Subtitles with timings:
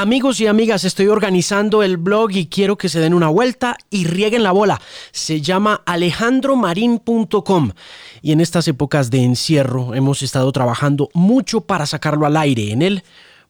[0.00, 4.04] Amigos y amigas, estoy organizando el blog y quiero que se den una vuelta y
[4.04, 4.80] rieguen la bola.
[5.10, 7.72] Se llama alejandromarin.com
[8.22, 12.70] y en estas épocas de encierro hemos estado trabajando mucho para sacarlo al aire.
[12.70, 13.02] En él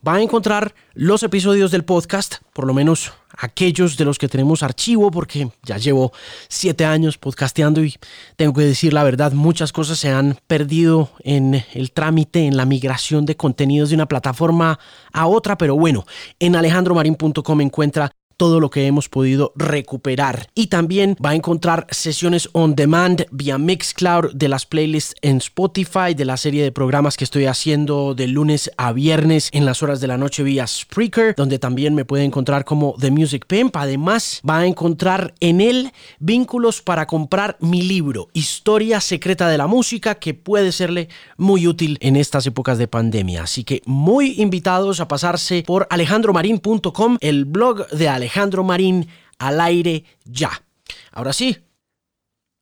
[0.06, 4.62] va a encontrar los episodios del podcast, por lo menos aquellos de los que tenemos
[4.62, 6.12] archivo, porque ya llevo
[6.48, 7.94] siete años podcasteando y
[8.36, 12.64] tengo que decir la verdad, muchas cosas se han perdido en el trámite, en la
[12.64, 14.78] migración de contenidos de una plataforma
[15.12, 16.06] a otra, pero bueno,
[16.38, 20.48] en alejandromarin.com encuentra todo lo que hemos podido recuperar.
[20.54, 26.14] Y también va a encontrar sesiones on demand vía Mixcloud de las playlists en Spotify,
[26.16, 30.00] de la serie de programas que estoy haciendo de lunes a viernes en las horas
[30.00, 33.76] de la noche vía Spreaker, donde también me puede encontrar como The Music Pimp.
[33.76, 39.66] Además, va a encontrar en él vínculos para comprar mi libro, Historia Secreta de la
[39.66, 43.42] Música, que puede serle muy útil en estas épocas de pandemia.
[43.42, 49.58] Así que muy invitados a pasarse por alejandromarin.com, el blog de Alejandro Alejandro Marín al
[49.58, 50.50] aire ya.
[51.12, 51.56] Ahora sí,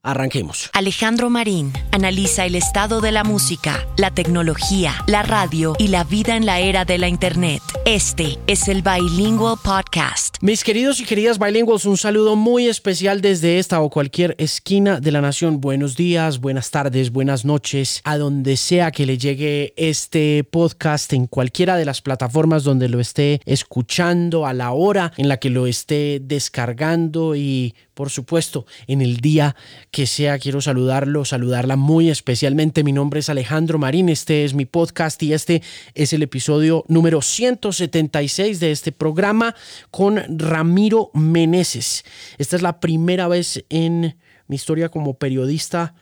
[0.07, 0.71] Arranquemos.
[0.73, 6.37] Alejandro Marín analiza el estado de la música, la tecnología, la radio y la vida
[6.37, 7.61] en la era de la Internet.
[7.85, 10.37] Este es el Bilingual Podcast.
[10.41, 15.11] Mis queridos y queridas bilinguals, un saludo muy especial desde esta o cualquier esquina de
[15.11, 15.61] la nación.
[15.61, 21.27] Buenos días, buenas tardes, buenas noches, a donde sea que le llegue este podcast en
[21.27, 25.67] cualquiera de las plataformas donde lo esté escuchando, a la hora en la que lo
[25.67, 29.57] esté descargando y por supuesto, en el día
[29.91, 32.85] que sea, quiero saludarlo, saludarla muy especialmente.
[32.85, 35.63] Mi nombre es Alejandro Marín, este es mi podcast y este
[35.95, 39.55] es el episodio número 176 de este programa
[39.91, 42.05] con Ramiro Meneses.
[42.37, 45.95] Esta es la primera vez en mi historia como periodista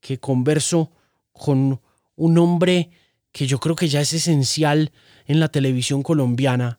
[0.00, 0.90] que converso
[1.32, 1.82] con
[2.16, 2.92] un hombre
[3.30, 4.90] que yo creo que ya es esencial
[5.26, 6.78] en la televisión colombiana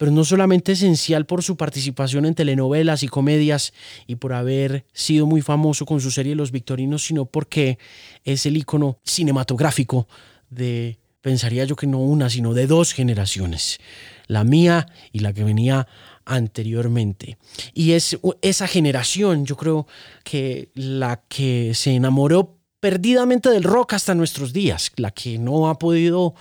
[0.00, 3.74] pero no solamente esencial por su participación en telenovelas y comedias
[4.06, 7.78] y por haber sido muy famoso con su serie Los Victorinos, sino porque
[8.24, 10.08] es el icono cinematográfico
[10.48, 13.78] de, pensaría yo que no una, sino de dos generaciones,
[14.26, 15.86] la mía y la que venía
[16.24, 17.36] anteriormente.
[17.74, 19.86] Y es esa generación, yo creo
[20.24, 25.78] que la que se enamoró perdidamente del rock hasta nuestros días, la que no ha
[25.78, 26.34] podido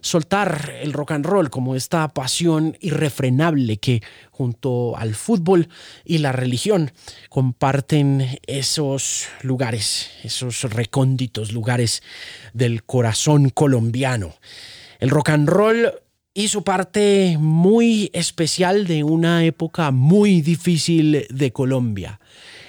[0.00, 5.68] soltar el rock and roll como esta pasión irrefrenable que junto al fútbol
[6.04, 6.92] y la religión
[7.28, 12.02] comparten esos lugares, esos recónditos lugares
[12.52, 14.34] del corazón colombiano.
[14.98, 15.92] El rock and roll
[16.34, 22.20] hizo parte muy especial de una época muy difícil de Colombia.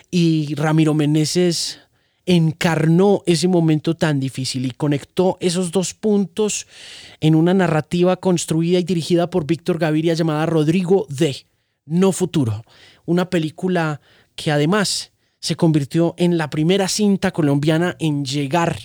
[0.09, 1.81] Y Ramiro Meneses
[2.27, 6.67] encarnó ese momento tan difícil y conectó esos dos puntos
[7.21, 11.45] en una narrativa construida y dirigida por Víctor Gaviria llamada Rodrigo de
[11.85, 12.63] No Futuro,
[13.05, 14.01] una película
[14.35, 18.77] que además se convirtió en la primera cinta colombiana en llegar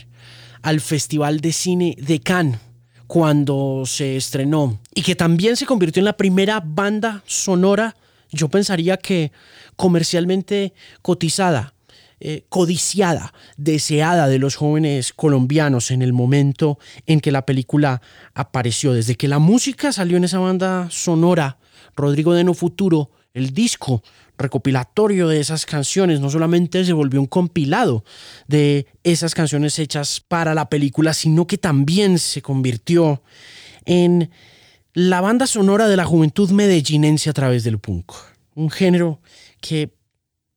[0.63, 2.61] al Festival de Cine de Cannes
[3.09, 7.97] cuando se estrenó y que también se convirtió en la primera banda sonora,
[8.31, 9.33] yo pensaría que
[9.77, 10.73] comercialmente
[11.03, 11.72] cotizada
[12.25, 18.01] eh, codiciada, deseada de los jóvenes colombianos en el momento en que la película
[18.33, 18.93] apareció.
[18.93, 21.59] Desde que la música salió en esa banda sonora,
[21.97, 24.05] Rodrigo de No Futuro, el disco
[24.39, 28.05] recopilatorio de esas canciones, no solamente se volvió un compilado
[28.47, 33.25] de esas canciones hechas para la película, sino que también se convirtió
[33.85, 34.31] en
[34.95, 38.13] la banda sonora de la juventud medellinense a través del punk.
[38.55, 39.21] Un género
[39.61, 39.93] que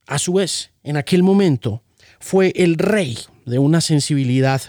[0.06, 1.82] a su vez, en aquel momento,
[2.20, 4.62] fue el rey de una sensibilidad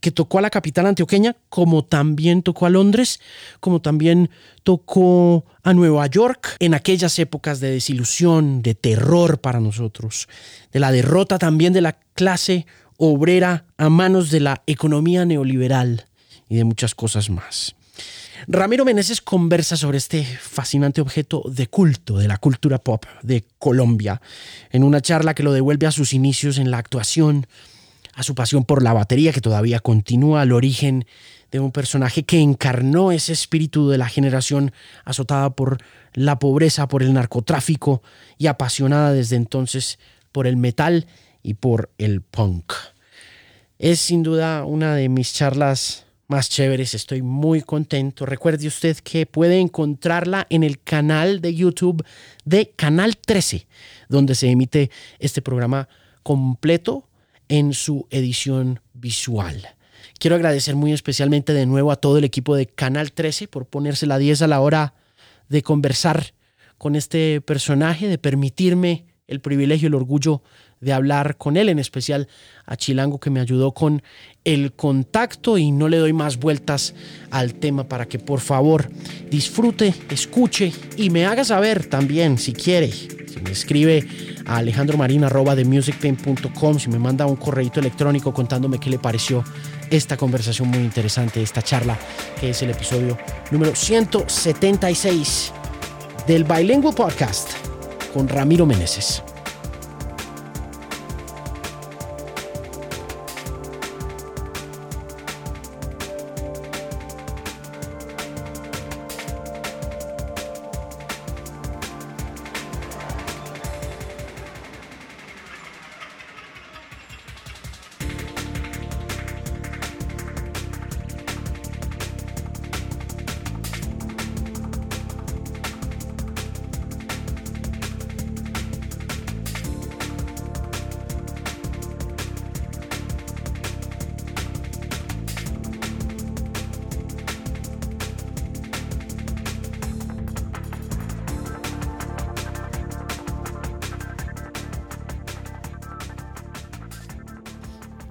[0.00, 3.20] que tocó a la capital antioqueña, como también tocó a Londres,
[3.60, 4.30] como también
[4.62, 10.28] tocó a Nueva York en aquellas épocas de desilusión, de terror para nosotros,
[10.72, 16.06] de la derrota también de la clase obrera a manos de la economía neoliberal
[16.48, 17.74] y de muchas cosas más.
[18.46, 24.20] Ramiro Meneses conversa sobre este fascinante objeto de culto de la cultura pop de Colombia,
[24.70, 27.46] en una charla que lo devuelve a sus inicios en la actuación,
[28.14, 31.06] a su pasión por la batería que todavía continúa al origen
[31.50, 34.72] de un personaje que encarnó ese espíritu de la generación
[35.04, 35.78] azotada por
[36.12, 38.02] la pobreza, por el narcotráfico
[38.36, 39.98] y apasionada desde entonces
[40.30, 41.06] por el metal
[41.42, 42.72] y por el punk.
[43.78, 46.94] Es sin duda una de mis charlas más chéveres.
[46.94, 48.26] Estoy muy contento.
[48.26, 52.04] Recuerde usted que puede encontrarla en el canal de YouTube
[52.44, 53.66] de Canal 13,
[54.08, 55.88] donde se emite este programa
[56.22, 57.08] completo
[57.48, 59.68] en su edición visual.
[60.18, 64.06] Quiero agradecer muy especialmente de nuevo a todo el equipo de Canal 13 por ponerse
[64.06, 64.94] la 10 a la hora
[65.48, 66.34] de conversar
[66.76, 70.42] con este personaje, de permitirme el privilegio, el orgullo
[70.80, 72.28] de hablar con él, en especial
[72.66, 74.02] a Chilango que me ayudó con
[74.44, 76.94] el contacto y no le doy más vueltas
[77.30, 78.90] al tema para que por favor
[79.30, 84.06] disfrute, escuche y me haga saber también si quiere, si me escribe
[84.46, 89.44] a alejandromarina.com, si me manda un correo electrónico contándome qué le pareció
[89.90, 91.98] esta conversación muy interesante, esta charla
[92.40, 93.18] que es el episodio
[93.50, 95.52] número 176
[96.26, 97.50] del Bilingual Podcast
[98.12, 99.22] con Ramiro Meneses.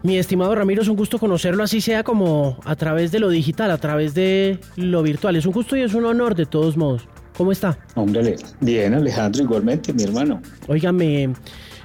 [0.08, 3.72] Mi estimado Ramiro, es un gusto conocerlo así sea como a través de lo digital,
[3.72, 5.36] a través de lo virtual.
[5.36, 7.10] Es un gusto y es un honor de todos modos.
[7.36, 7.78] ¿Cómo está?
[7.96, 10.42] Hombre, bien Alejandro, igualmente, mi hermano.
[10.70, 11.34] Óigame,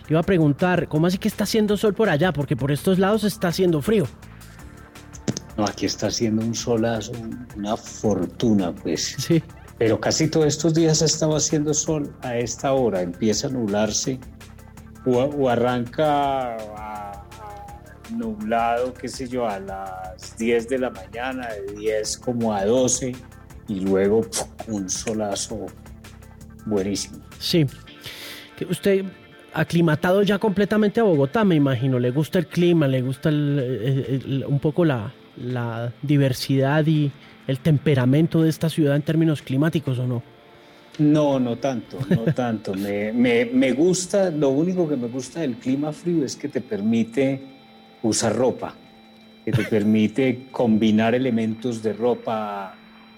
[0.08, 2.32] iba a preguntar, ¿cómo así que está haciendo sol por allá?
[2.32, 4.06] Porque por estos lados está haciendo frío.
[5.56, 7.10] No, aquí está haciendo un solazo,
[7.56, 9.16] una fortuna, pues.
[9.18, 9.42] Sí.
[9.78, 14.20] Pero casi todos estos días ha estado haciendo sol a esta hora, empieza a nublarse
[15.04, 16.56] o, arranca
[18.18, 23.14] nublado, qué sé yo, a las 10 de la mañana, de 10 como a 12
[23.68, 24.22] y luego
[24.68, 25.66] un solazo
[26.66, 27.18] buenísimo.
[27.38, 27.66] Sí.
[28.68, 29.04] Usted
[29.54, 31.98] aclimatado ya completamente a Bogotá, me imagino.
[31.98, 35.12] Le gusta el clima, le gusta un poco la,
[36.02, 37.10] diversidad y
[37.46, 40.22] el temperamento de esta ciudad en términos climáticos, ¿o no?
[40.98, 42.74] No, no tanto, no tanto.
[42.74, 46.60] me, me, me, gusta, lo único que me gusta del clima frío es que te
[46.60, 47.51] permite
[48.02, 48.74] usar ropa,
[49.44, 52.74] que te permite combinar elementos de ropa,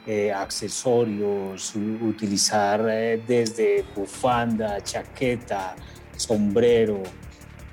[0.07, 5.75] eh, accesorios, utilizar eh, desde bufanda, chaqueta,
[6.17, 7.03] sombrero,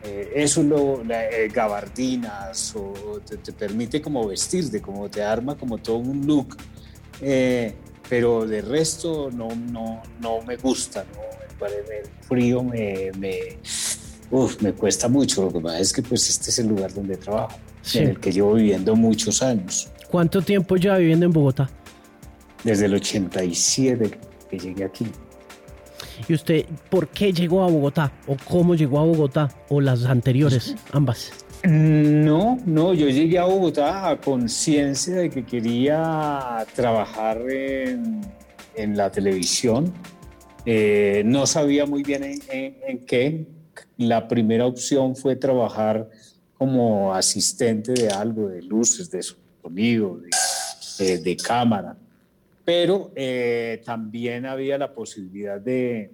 [0.03, 1.03] eh, eso lo,
[1.53, 6.57] gabardinas, o te, permite como vestirte, como te arma como todo un look,
[8.09, 11.31] pero de resto no, no, no me gusta, ¿no?
[11.67, 13.11] el frío me
[14.31, 15.43] Uf, me cuesta mucho.
[15.43, 17.59] Lo que pasa es que pues este es el lugar donde trabajo,
[17.93, 19.89] en el que llevo viviendo muchos años.
[20.09, 21.69] ¿Cuánto tiempo lleva viviendo en Bogotá?
[22.63, 24.19] Desde el 87
[24.49, 25.07] que llegué aquí.
[26.27, 28.11] ¿Y usted por qué llegó a Bogotá?
[28.27, 29.49] ¿O cómo llegó a Bogotá?
[29.69, 31.31] ¿O las anteriores, ambas?
[31.63, 38.21] No, no, yo llegué a Bogotá a conciencia de que quería trabajar en,
[38.75, 39.93] en la televisión.
[40.65, 42.39] Eh, no sabía muy bien en,
[42.87, 43.45] en qué,
[44.07, 46.09] la primera opción fue trabajar
[46.57, 50.19] como asistente de algo, de luces, de sonido,
[50.99, 51.97] de, cámara.
[52.63, 56.11] Pero eh, también había la posibilidad de,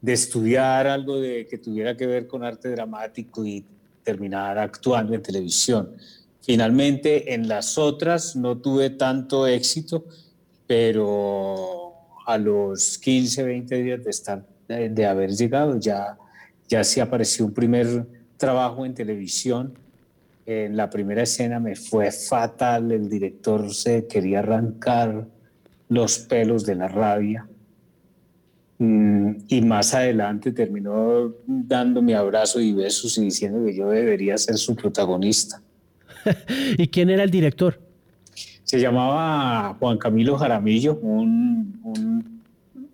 [0.00, 3.64] de estudiar algo de, que tuviera que ver con arte dramático y
[4.02, 5.94] terminar actuando en televisión.
[6.42, 10.04] Finalmente, en las otras no tuve tanto éxito,
[10.66, 11.94] pero
[12.26, 16.16] a los 15, 20 días de estar de, haber llegado, ya,
[16.70, 19.74] ya se apareció un primer trabajo en televisión.
[20.46, 25.26] En la primera escena me fue fatal, el director se quería arrancar
[25.88, 27.46] los pelos de la rabia.
[28.78, 34.56] Mm, y más adelante terminó dándome abrazos y besos y diciendo que yo debería ser
[34.56, 35.60] su protagonista.
[36.78, 37.80] ¿Y quién era el director?
[38.62, 42.39] Se llamaba Juan Camilo Jaramillo, un, un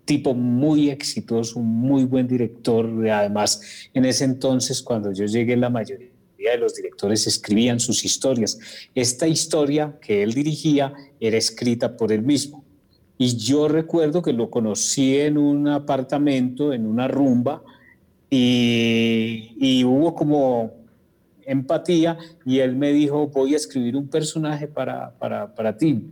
[0.07, 2.87] tipo muy exitoso, un muy buen director.
[3.11, 3.61] Además,
[3.93, 6.09] en ese entonces, cuando yo llegué, la mayoría
[6.39, 8.59] de los directores escribían sus historias.
[8.95, 12.65] Esta historia que él dirigía era escrita por él mismo.
[13.19, 17.63] Y yo recuerdo que lo conocí en un apartamento, en una rumba,
[18.31, 20.73] y, hubo como
[21.45, 26.03] empatía y él me dijo, voy a escribir un personaje para, para, para ti.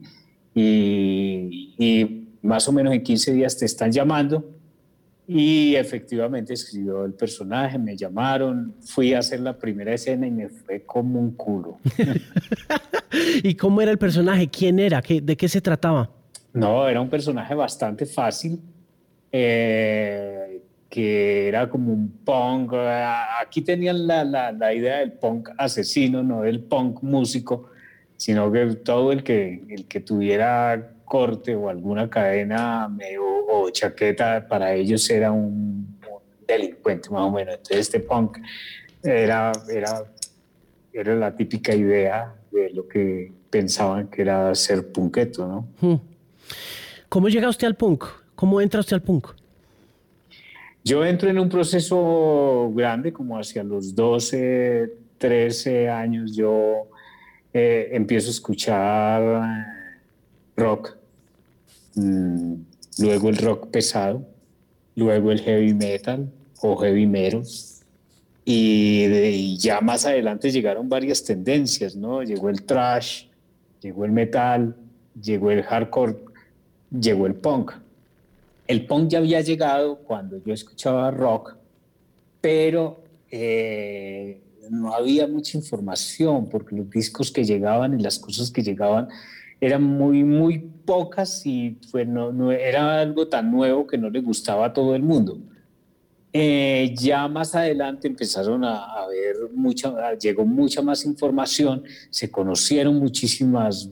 [0.54, 4.44] Y, y más o menos en 15 días te están llamando.
[5.26, 10.50] Y efectivamente escribió el personaje, me llamaron, fui a hacer la primera escena y me
[10.50, 11.78] fue como un culo.
[13.42, 14.48] ¿Y cómo era el personaje?
[14.48, 15.00] ¿Quién era?
[15.00, 16.10] ¿De qué se trataba?
[16.52, 18.60] No, era un personaje bastante fácil,
[19.32, 20.60] eh,
[20.90, 22.74] que era como un punk.
[23.40, 27.70] Aquí tenían la, la, la, idea del punk asesino, no del punk músico,
[28.18, 32.90] sino que todo el que, el que tuviera corte o alguna cadena
[33.48, 35.96] o, chaqueta, para ellos era un,
[36.44, 37.54] delincuente más o menos.
[37.54, 38.38] Entonces este punk
[39.00, 40.04] era, era,
[40.92, 45.68] era la típica idea de lo que pensaban que era ser punketo, ¿no?
[45.80, 46.00] Hmm.
[47.08, 48.06] ¿Cómo llega usted al punk?
[48.34, 49.28] ¿Cómo entra usted al punk?
[50.82, 56.88] Yo entro en un proceso grande, como hacia los 12, 13 años, yo
[57.52, 59.74] eh, empiezo a escuchar
[60.56, 61.03] rock,
[61.94, 62.54] mm,
[62.98, 64.26] luego el rock pesado,
[64.94, 67.42] luego el heavy metal o heavy metal.
[68.44, 72.22] Y, ya más adelante llegaron varias tendencias, ¿no?
[72.22, 73.26] Llegó el trash,
[73.80, 74.76] llegó el metal,
[75.20, 76.16] llegó el hardcore,
[76.90, 77.72] llegó el punk.
[78.66, 81.56] El punk ya había llegado cuando yo escuchaba rock,
[82.40, 88.62] pero eh, no había mucha información porque los discos que llegaban y las cosas que
[88.62, 89.08] llegaban
[89.66, 94.20] eran muy, muy pocas y fue, no, no, era algo tan nuevo que no le
[94.20, 95.38] gustaba a todo el mundo.
[96.32, 102.98] Eh, ya más adelante empezaron a, a ver mucha, llegó mucha más información, se conocieron
[102.98, 103.88] muchísimas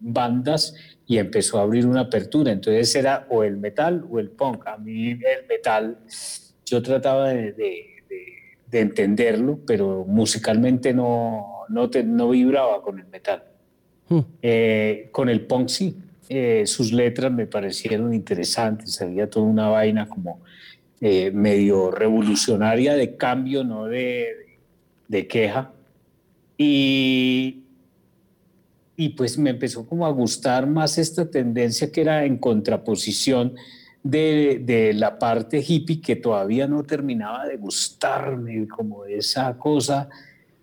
[0.00, 0.74] bandas
[1.06, 2.50] y empezó a abrir una apertura.
[2.50, 4.66] Entonces era o el metal o el punk.
[4.66, 5.98] A mí el metal,
[6.66, 7.98] yo trataba de
[8.70, 13.44] de entenderlo, pero musicalmente no, no, no vibraba con el metal.
[14.08, 14.20] Hmm.
[14.42, 15.96] Eh, con el punk sí,
[16.28, 20.40] eh, sus letras me parecieron interesantes, había toda una vaina como
[21.00, 24.58] eh, medio revolucionaria de cambio, no de,
[25.08, 25.72] de queja.
[26.56, 27.62] Y,
[28.96, 33.54] y pues me empezó como a gustar más esta tendencia que era en contraposición
[34.02, 40.08] de, la parte hippie que todavía no terminaba de gustarme, como esa cosa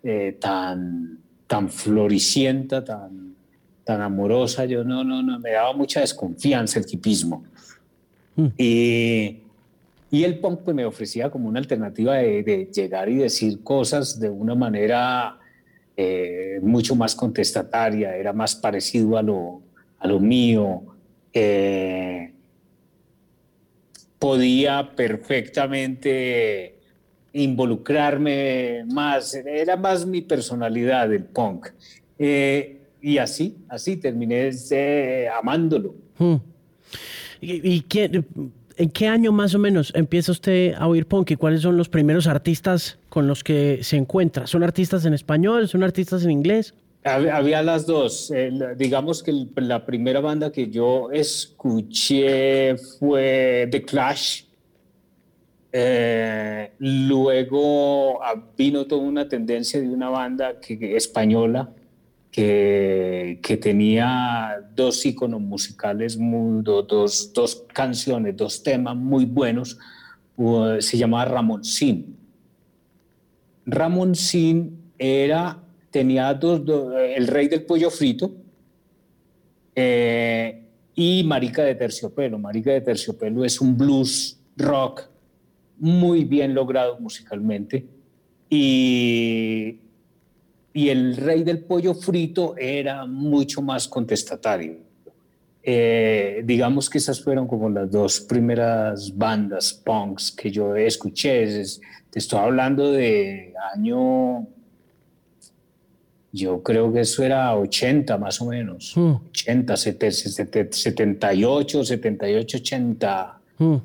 [0.04, 3.35] eh, tan, tan floricienta, tan,
[3.86, 4.66] tan amorosa.
[4.66, 7.46] Yo no, no, no, me daba mucha desconfianza el hipismo.
[8.36, 8.48] Mm.
[8.58, 9.38] Y,
[10.12, 14.30] y, el punk pues, me ofrecía como una alternativa de, llegar y decir cosas de
[14.30, 15.40] una manera
[15.96, 19.62] eh, mucho más contestataria, era más parecido a lo,
[20.00, 20.84] a lo mío.
[21.32, 22.34] Eh,
[24.20, 26.80] podía perfectamente
[27.34, 31.68] involucrarme más, era más mi personalidad el punk.
[32.18, 35.94] Eh, y así, así terminé eh, amándolo.
[36.18, 36.38] Hmm.
[37.40, 37.86] ¿Y,
[38.78, 41.88] en qué año más o menos empieza usted a oír punk y cuáles son los
[41.88, 44.48] primeros artistas con los que se encuentra?
[44.48, 45.68] ¿Son artistas en español?
[45.68, 46.74] ¿Son artistas en inglés?
[47.04, 48.32] Había las dos.
[48.32, 54.46] Eh, digamos que la primera banda que yo escuché fue The Clash.
[55.72, 61.70] Eh, luego ah, vino toda una tendencia de una banda que, española
[62.36, 69.78] que, tenía dos iconos musicales, dos, dos, canciones, dos temas muy buenos.
[70.80, 71.26] se llamaba.
[73.66, 76.62] Ramón Sin era tenía dos,
[76.98, 78.36] El Rey del Pollo Frito
[79.74, 80.62] eh,
[80.94, 82.38] y Marica de Terciopelo.
[82.38, 85.04] Marica de Terciopelo es un blues rock
[85.78, 87.86] muy bien logrado musicalmente
[88.50, 89.80] y,
[90.76, 94.76] y El Rey del Pollo Frito era mucho más contestatario.
[95.64, 101.64] Eh, digamos que esas fueron como las dos primeras bandas punks que yo escuché.
[102.10, 104.46] te estoy hablando de año
[106.34, 108.98] yo creo que eso era 80 más o menos.
[108.98, 110.70] 80, 78,
[111.86, 113.42] 78, 80.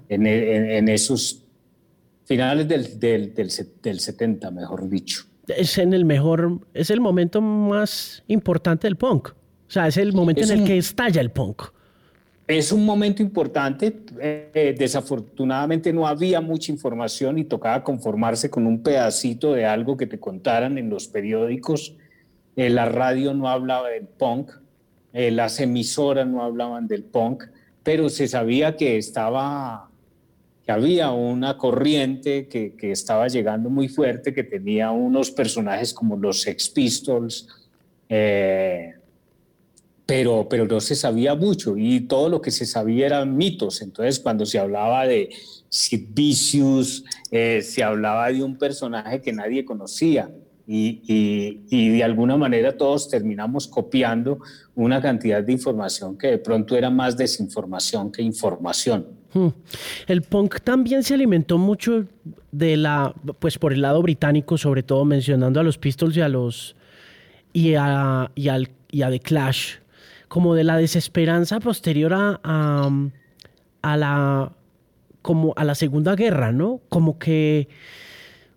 [0.09, 1.45] En, en, esos
[2.25, 5.30] finales del, del, del, 70, mejor dicho.
[5.57, 9.29] Es en el mejor, es el momento más importante del punk.
[9.29, 11.63] O sea, es el momento en el que estalla el punk.
[12.47, 14.03] Es un momento importante.
[14.21, 20.07] Eh, desafortunadamente no había mucha información y tocaba conformarse con un pedacito de algo que
[20.07, 21.95] te contaran en los periódicos
[22.57, 24.51] eh, la radio no hablaba del punk,
[25.13, 27.45] eh, las emisoras no hablaban del punk,
[27.83, 29.90] pero se sabía que estaba,
[30.65, 36.43] que había una corriente que, estaba llegando muy fuerte, que tenía unos personajes como los
[36.43, 37.49] Sex Pistols,
[38.09, 38.95] eh,
[40.07, 43.81] pero, pero no se sabía mucho y todo lo que se sabía eran mitos.
[43.81, 45.31] Entonces, cuando se hablaba de
[45.69, 50.29] Sid Vicious, se hablaba de un personaje que nadie conocía
[50.73, 54.39] y, y, de alguna manera todos terminamos copiando
[54.77, 59.20] una cantidad de información que de pronto era más desinformación que información.
[59.33, 59.49] Hmm.
[60.07, 62.07] El punk también se alimentó mucho
[62.51, 66.29] de la, pues por el lado británico, sobre todo mencionando a los Pistols y a
[66.29, 66.77] los
[67.53, 69.77] y a, y al, y a The Clash,
[70.29, 72.91] como de la desesperanza posterior a,
[73.83, 74.53] a, la
[75.23, 76.81] como a la Segunda Guerra, ¿no?
[76.89, 77.69] Como que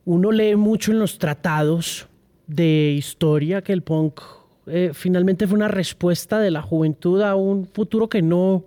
[0.06, 2.08] uno lee mucho en los tratados
[2.48, 4.22] de historia que el punk
[4.68, 8.66] eh, finalmente fue una respuesta de la juventud a un futuro que no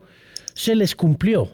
[0.54, 1.50] se les cumplió.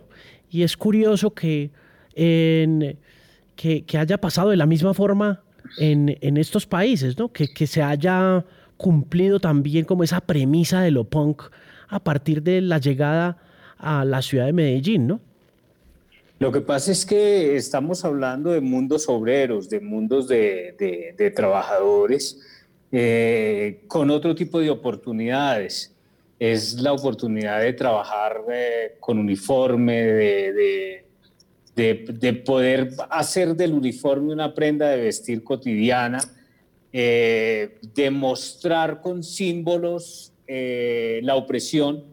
[0.52, 1.70] Y es curioso que,
[2.14, 5.42] que, haya pasado de la misma forma
[5.78, 7.32] en, en estos países, ¿no?
[7.32, 8.44] que, que se haya
[8.76, 11.44] cumplido también como esa premisa de lo punk
[11.88, 13.38] a partir de la llegada
[13.78, 15.20] a la ciudad de Medellín, ¿no?
[16.38, 22.40] Lo que pasa es que estamos hablando de mundos obreros, de mundos de, trabajadores,
[22.90, 25.91] eh, con otro tipo de oportunidades.
[26.44, 31.04] Es la oportunidad de trabajar eh, con uniforme, de,
[31.76, 36.20] de, poder hacer del uniforme una prenda de vestir cotidiana,
[36.92, 42.12] eh, demostrar con símbolos la opresión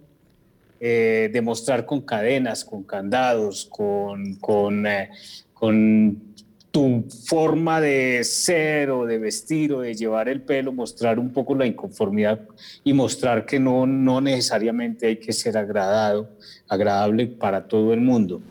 [0.81, 5.09] eh, demostrar con cadenas, con candados, con, eh,
[5.53, 6.28] con,
[6.71, 11.55] tu forma de ser o de vestir o de llevar el pelo, mostrar un poco
[11.55, 12.41] la inconformidad
[12.83, 16.29] y mostrar que no, no necesariamente hay que ser agradado,
[16.67, 18.41] agradable para todo el mundo.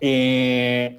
[0.00, 0.98] Eh,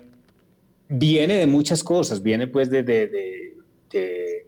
[0.87, 4.43] viene de muchas cosas, viene pues de, de, de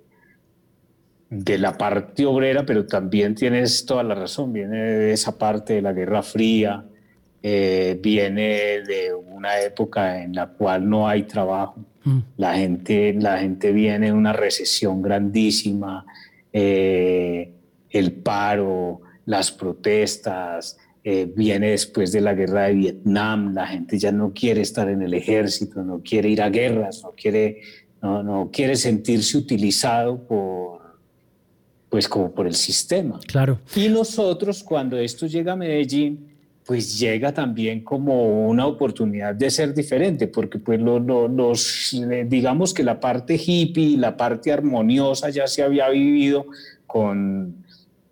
[1.29, 5.81] de la parte obrera, pero también tienes toda la razón, viene de esa parte de
[5.81, 6.85] la Guerra Fría,
[7.41, 12.19] eh, viene de una época en la cual no hay trabajo, mm.
[12.37, 16.05] la, gente, la gente viene de una recesión grandísima,
[16.53, 17.51] eh,
[17.89, 24.11] el paro, las protestas, eh, viene después de la guerra de Vietnam, la gente ya
[24.11, 27.61] no quiere estar en el ejército, no quiere ir a guerras, no quiere,
[28.01, 30.75] no, no quiere sentirse utilizado por
[31.95, 33.21] pues como por el sistema.
[33.25, 33.61] Claro.
[33.73, 36.34] Y nosotros cuando esto llega a Medellín,
[36.65, 42.83] pues llega también como una oportunidad de ser diferente, porque pues los, eh, digamos que
[42.83, 46.47] la parte hippie, la parte armoniosa ya se había vivido
[46.87, 47.63] con,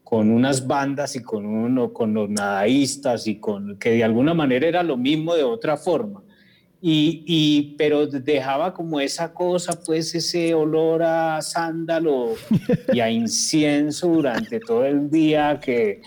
[0.04, 4.68] con unas bandas y con, uno, con los nadaístas y con que de alguna manera
[4.68, 6.22] era lo mismo de otra forma.
[6.86, 12.34] Y, pero dejaba como esa cosa, pues ese olor a sándalo
[12.94, 16.02] y a incienso durante todo el día que,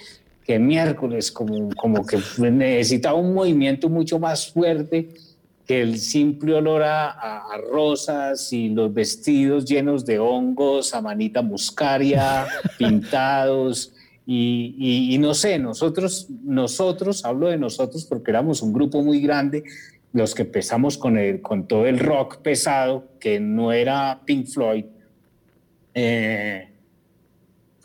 [0.47, 5.09] que miércoles, como, como que necesitaba un movimiento mucho más fuerte
[5.67, 12.47] que el simple olor a, rosas y los vestidos llenos de hongos, a manita muscaria,
[12.79, 13.93] pintados.
[14.25, 19.65] Y, y, no sé, nosotros, nosotros, hablo de nosotros porque éramos un grupo muy grande,
[20.13, 24.85] los que empezamos con, el, con todo el rock pesado, que no era Pink Floyd,
[25.95, 26.69] eh,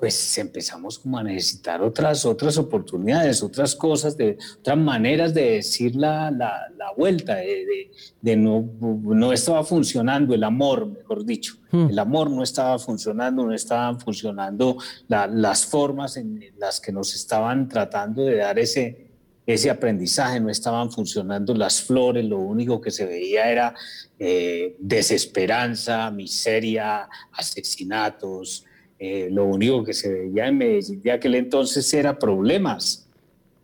[0.01, 5.95] pues empezamos como a necesitar otras, otras oportunidades, otras cosas, de, otras maneras de decir
[5.95, 11.57] la, la, vuelta, de, de, no, no estaba funcionando el amor, mejor dicho.
[11.69, 11.91] Hmm.
[11.91, 17.69] El amor no estaba funcionando, no estaban funcionando las formas en las que nos estaban
[17.69, 19.05] tratando de dar ese,
[19.45, 23.75] ese aprendizaje, no estaban funcionando las flores, lo único que se veía era
[24.17, 28.65] eh, desesperanza, miseria, asesinatos,
[29.03, 33.09] eh, lo único que se veía en Medellín de aquel entonces era problemas,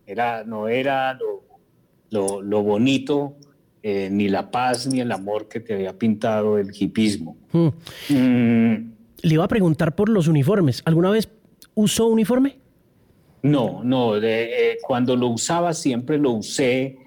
[0.04, 1.16] era, no era
[2.10, 3.36] lo, lo, bonito,
[3.84, 7.36] eh, ni la paz, ni el amor que te había pintado el hipismo.
[7.52, 7.68] Hmm.
[8.08, 8.92] Mm.
[9.22, 11.28] Le iba a preguntar por los uniformes, ¿alguna vez
[11.76, 12.58] usó uniforme?
[13.44, 16.98] No, no, eh, cuando lo usaba siempre lo usé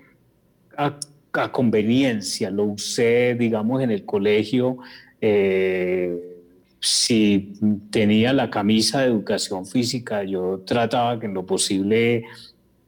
[0.77, 0.97] a,
[1.51, 4.77] conveniencia, lo usé, digamos, en el colegio.
[5.19, 6.30] Eh,
[6.81, 7.53] si
[7.89, 12.25] tenía la camisa de educación física, yo trataba que en lo posible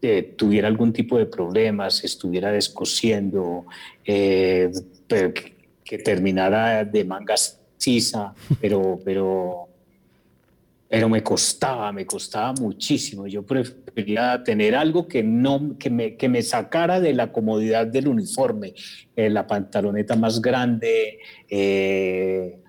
[0.02, 3.66] eh, tuviera algún tipo de problemas, estuviera descosiendo,
[4.04, 4.72] que,
[5.86, 9.70] que, terminara de mangas sisa, pero, pero
[10.94, 13.26] pero me costaba, me costaba muchísimo.
[13.26, 18.08] Yo prefería tener algo que, no, que, me, que me sacara de la comodidad del
[18.08, 18.76] uniforme,
[19.16, 21.18] eh, la pantaloneta más grande,
[21.50, 22.60] eh,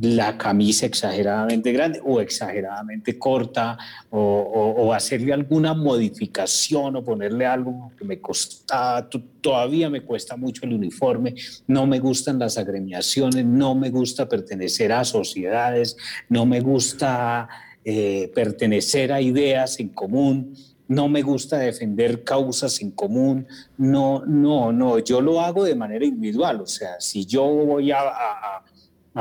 [0.00, 3.76] la camisa exageradamente grande o exageradamente corta
[4.10, 9.08] o, hacerle alguna modificación o ponerle algo que me costaba,
[9.40, 11.34] todavía me cuesta mucho el uniforme,
[11.66, 15.96] no me gustan las agremiaciones, no me gusta pertenecer a sociedades,
[16.28, 17.48] no me gusta
[17.84, 20.54] eh, pertenecer a ideas en común
[20.88, 23.46] no me gusta defender causas en común,
[23.78, 28.00] no, no, no, yo lo hago de manera individual, o sea, si yo voy a,
[28.00, 28.62] a,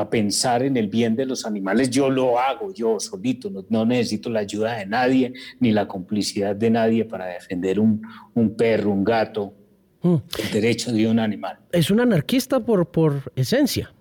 [0.10, 4.40] pensar en el bien de los animales, yo lo hago yo solito, no, necesito la
[4.40, 8.02] ayuda de nadie ni la complicidad de nadie para defender un,
[8.34, 9.54] un perro, un gato,
[10.02, 10.16] mm.
[10.44, 11.60] el derecho de un animal.
[11.72, 13.92] Es un anarquista por, por esencia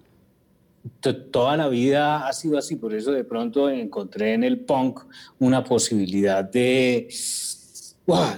[1.30, 5.00] toda la vida ha sido así, por eso de pronto encontré en el punk
[5.38, 7.08] una posibilidad de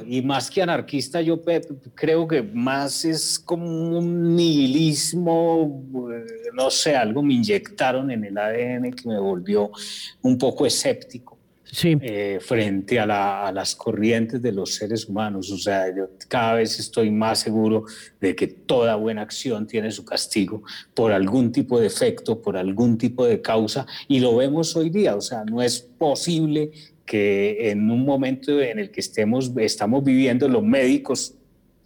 [0.06, 1.40] y más que anarquista, yo
[1.94, 8.36] creo que más es como un nihilismo, eh, no sé, algo me inyectaron en el
[8.36, 9.70] ADN que me volvió
[10.22, 11.38] un poco escéptico
[11.84, 15.50] eh, frente a, las corrientes de los seres humanos.
[15.50, 17.84] O sea, yo cada vez estoy más seguro
[18.20, 22.98] de que toda buena acción tiene su castigo por algún tipo de efecto, por algún
[22.98, 25.16] tipo de causa, y lo vemos hoy día.
[25.16, 26.72] O sea, no es posible
[27.12, 31.34] que en un momento en el que estemos, estamos viviendo, los médicos,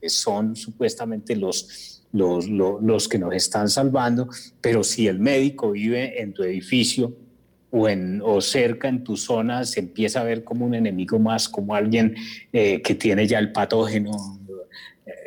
[0.06, 4.28] son supuestamente los, los, los, que nos están salvando,
[4.60, 7.16] pero si el médico vive en tu edificio
[7.72, 11.48] o, en, o cerca en tu zona, se empieza a ver como un enemigo más,
[11.48, 12.14] como alguien
[12.52, 14.12] eh, que tiene ya el patógeno.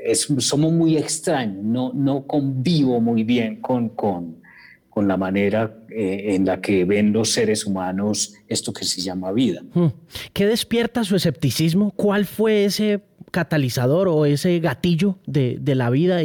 [0.01, 4.41] Es, somos muy extraños, no, no convivo muy bien con, con,
[4.89, 9.31] con la manera eh, en la que ven los seres humanos esto que se llama
[9.31, 9.61] vida.
[9.73, 9.87] Hmm.
[10.33, 11.91] ¿Qué despierta su escepticismo?
[11.91, 16.19] ¿Cuál fue ese catalizador o ese gatillo de, la vida?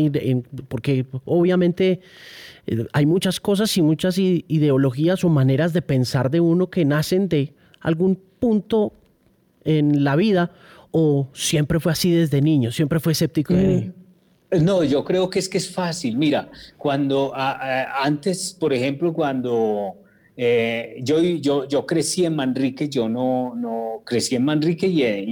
[0.68, 2.00] porque obviamente
[2.66, 7.28] eh, hay muchas cosas y muchas ideologías o maneras de pensar de uno que nacen
[7.28, 8.92] de algún punto
[9.64, 10.52] en la vida
[10.90, 13.68] o siempre fue así desde niño, siempre fue escéptico de mm.
[13.68, 13.92] niño.
[14.60, 16.16] No, yo creo que es que es fácil.
[16.16, 19.96] Mira, cuando antes, por ejemplo, cuando
[20.36, 25.24] eh, yo, yo, yo crecí en Manrique, yo no, no crecí en Manrique y, en,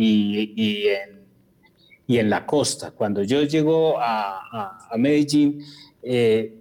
[2.06, 2.90] y en, la costa.
[2.92, 5.62] Cuando yo llego a, a Medellín,
[6.02, 6.54] eh,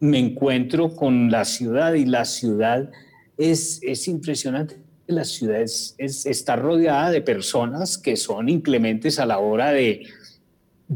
[0.00, 2.90] me encuentro con la ciudad y la ciudad
[3.38, 4.78] es, es impresionante.
[5.06, 10.06] La ciudad es, está rodeada de personas que son inclementes a la hora de,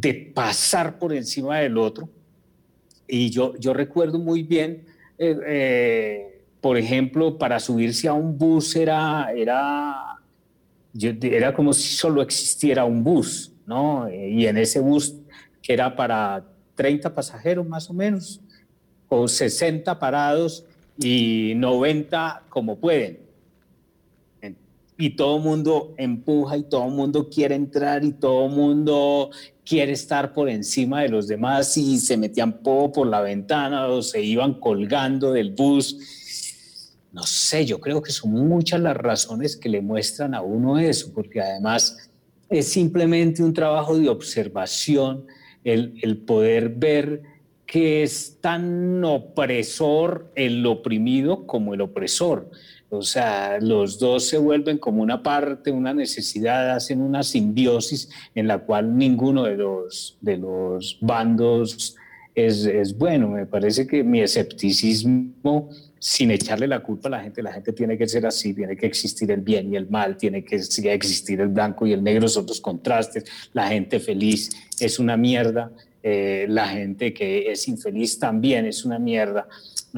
[0.01, 2.11] de pasar por encima del otro.
[3.09, 4.85] Y yo, yo recuerdo muy bien,
[5.17, 10.19] eh, eh, por ejemplo, para subirse a un bus era, era,
[11.01, 14.07] era como si solo existiera un bus, ¿no?
[14.13, 15.15] Y en ese bus,
[15.63, 18.43] que era para 30 pasajeros más o menos,
[19.09, 20.67] o 60 parados
[20.99, 23.27] y 90 como pueden
[24.99, 29.31] y todo el mundo empuja y todo el mundo quiere entrar y todo el mundo
[29.67, 34.01] quiere estar por encima de los demás y se metían poco por la ventana o
[34.01, 35.99] se iban colgando del bus.
[37.13, 41.13] No sé, yo creo que son muchas las razones que le muestran a uno eso,
[41.13, 42.11] porque además
[42.49, 45.27] es simplemente un trabajo de observación,
[45.65, 47.23] el, el poder ver
[47.67, 52.51] que es tan opresor el oprimido como el opresor.
[52.89, 58.47] O sea, los dos se vuelven como una parte, una necesidad, hacen una simbiosis en
[58.47, 61.97] la cual ninguno de los, de los bandos
[62.35, 63.29] es, es bueno.
[63.29, 65.69] Me parece que mi escepticismo,
[65.99, 68.87] sin echarle la culpa a la gente, la gente tiene que ser así, tiene que
[68.87, 72.47] existir el bien y el mal, tiene que existir el blanco y el negro, son
[72.47, 73.25] dos contrastes.
[73.53, 75.73] La gente feliz es una mierda,
[76.05, 79.49] eh, la gente que es infeliz también es una mierda.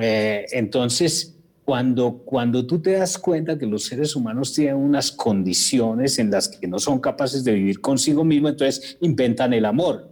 [0.00, 1.37] Eh, entonces,
[1.68, 6.48] cuando, cuando tú te das cuenta que los seres humanos tienen unas condiciones en las
[6.48, 10.08] que no son capaces de vivir consigo mismos, entonces inventan el amor.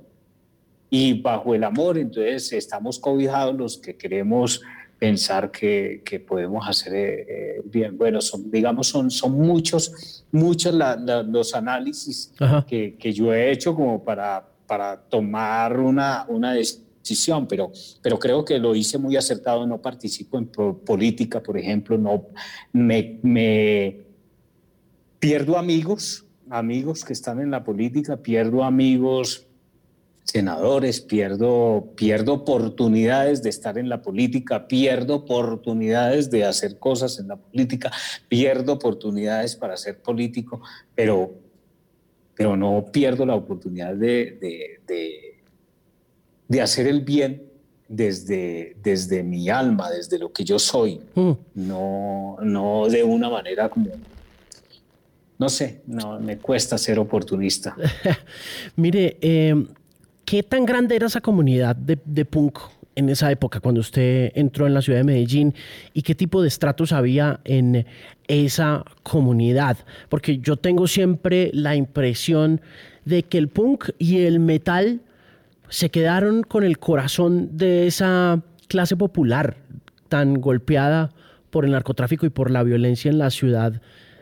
[0.91, 4.61] Y bajo el amor, entonces estamos cobijados los que queremos
[4.99, 7.97] pensar que, que podemos hacer eh, eh, bien.
[7.97, 12.35] Bueno, son, digamos, son, son muchos, muchos los análisis
[12.67, 16.86] que, que, yo he hecho como para, para tomar una, una decisión
[17.49, 22.27] pero, pero creo que lo hice muy acertado, no participo en política, por ejemplo, no
[22.73, 24.05] me, me
[25.19, 29.47] pierdo amigos, amigos que están en la política, pierdo amigos
[30.25, 37.29] senadores, pierdo, pierdo oportunidades de estar en la política, pierdo oportunidades de hacer cosas en
[37.29, 37.93] la política,
[38.29, 40.61] pierdo oportunidades para ser político,
[40.97, 41.33] pero,
[42.35, 45.36] pero no pierdo la oportunidad de, de de
[46.63, 47.43] hacer el bien
[47.89, 51.33] desde, desde mi alma, desde lo que yo soy, mm.
[51.55, 53.91] no, no de una manera como,
[55.39, 57.77] no sé, no, me cuesta ser oportunista.
[58.77, 59.67] Mire, eh,
[60.25, 62.59] ¿qué tan grande era esa comunidad de, de, punk
[62.97, 65.55] en esa época, cuando usted entró en la ciudad de Medellín?
[65.93, 67.87] ¿Y qué tipo de estratos había en
[68.27, 69.77] esa comunidad?
[70.09, 72.61] Porque yo tengo siempre la impresión
[73.05, 75.03] de que el punk y el metal
[75.69, 79.57] se quedaron con el corazón de esa clase popular
[80.09, 81.11] tan golpeada
[81.51, 83.81] por el narcotráfico y por la violencia en la ciudad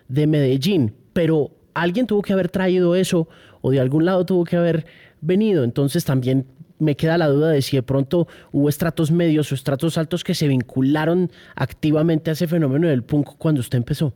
[0.08, 0.94] de Medellín.
[1.12, 3.28] Pero alguien tuvo que haber traído eso
[3.60, 4.86] o de algún lado tuvo que haber
[5.20, 5.64] venido.
[5.64, 6.46] Entonces también
[6.78, 10.34] me queda la duda de si de pronto hubo estratos medios o estratos altos que
[10.34, 14.12] se vincularon activamente a ese fenómeno del punk cuando usted empezó.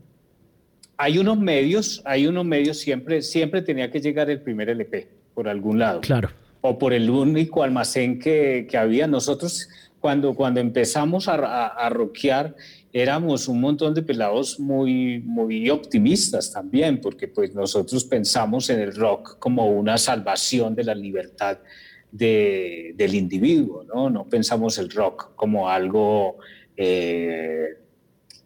[0.96, 5.48] Hay unos medios, hay unos medios siempre, siempre tenía que llegar el primer LP por
[5.48, 6.00] algún lado.
[6.00, 9.06] Claro o por el único almacén que, que había.
[9.06, 9.68] Nosotros
[10.00, 12.54] cuando, cuando empezamos a, a, rockear
[12.92, 18.94] éramos un montón de pelados muy, muy optimistas también, porque pues nosotros pensamos en el
[18.94, 21.58] rock como una salvación de la libertad
[22.10, 24.08] de, del individuo, ¿no?
[24.08, 26.38] No pensamos el rock como algo...
[26.76, 27.76] Eh,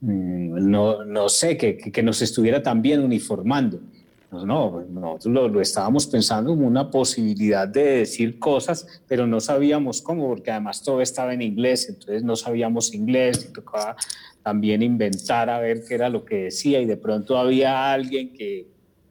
[0.00, 3.80] mm, no, no sé, que, que, nos estuviera también uniformando.
[4.32, 10.26] No, nosotros lo, estábamos pensando como una posibilidad de decir cosas, pero no sabíamos cómo,
[10.28, 13.94] porque además todo estaba en inglés, entonces no sabíamos inglés y tocaba
[14.42, 18.68] también inventar a ver qué era lo que decía y de pronto había alguien que,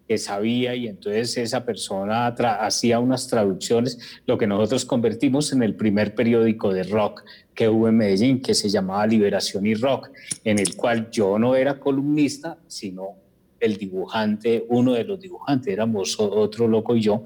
[0.08, 5.76] que sabía y entonces esa persona hacía unas traducciones, lo que nosotros convertimos en el
[5.76, 10.10] primer periódico de rock que hubo en Medellín, que se llamaba Liberación y Rock,
[10.44, 13.21] en el cual yo no era columnista, sino
[13.62, 17.24] el dibujante, uno de los dibujantes, éramos otro loco y yo,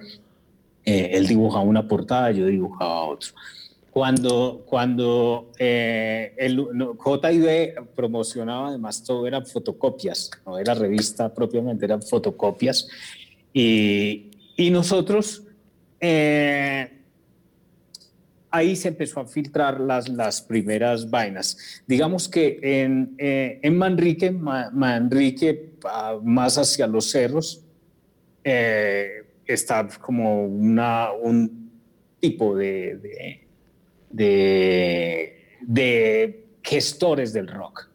[0.84, 3.32] eh, él dibujaba una portada, yo dibujaba otro.
[3.90, 12.02] Cuando, cuando eh, el JIB promocionaba, además todo eran fotocopias, no era revista propiamente, eran
[12.02, 12.90] fotocopias.
[13.54, 15.44] Y, y nosotros
[16.02, 16.95] eh,
[18.56, 21.58] ahí se empezó a filtrar las, las primeras vainas.
[21.86, 25.74] Digamos que en, eh, en Manrique, Manrique,
[26.24, 27.64] más hacia los cerros,
[28.44, 31.72] eh, está como una, un
[32.20, 33.42] tipo de,
[34.10, 37.90] de, de, gestores del rock,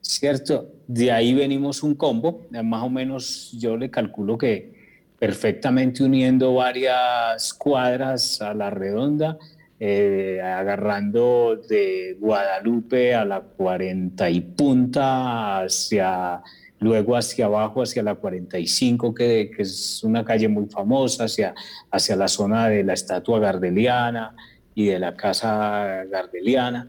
[0.00, 0.72] ¿cierto?
[0.86, 4.72] De ahí venimos un combo, más o menos yo le calculo que
[5.18, 9.38] perfectamente uniendo varias cuadras a la redonda,
[9.84, 16.40] eh, agarrando de Guadalupe a la 40 y punta, hacia,
[16.78, 21.52] luego hacia abajo, hacia la 45, que, que es una calle muy famosa, hacia,
[21.90, 24.36] hacia la zona de la estatua gardeliana
[24.72, 26.88] y de la casa gardeliana.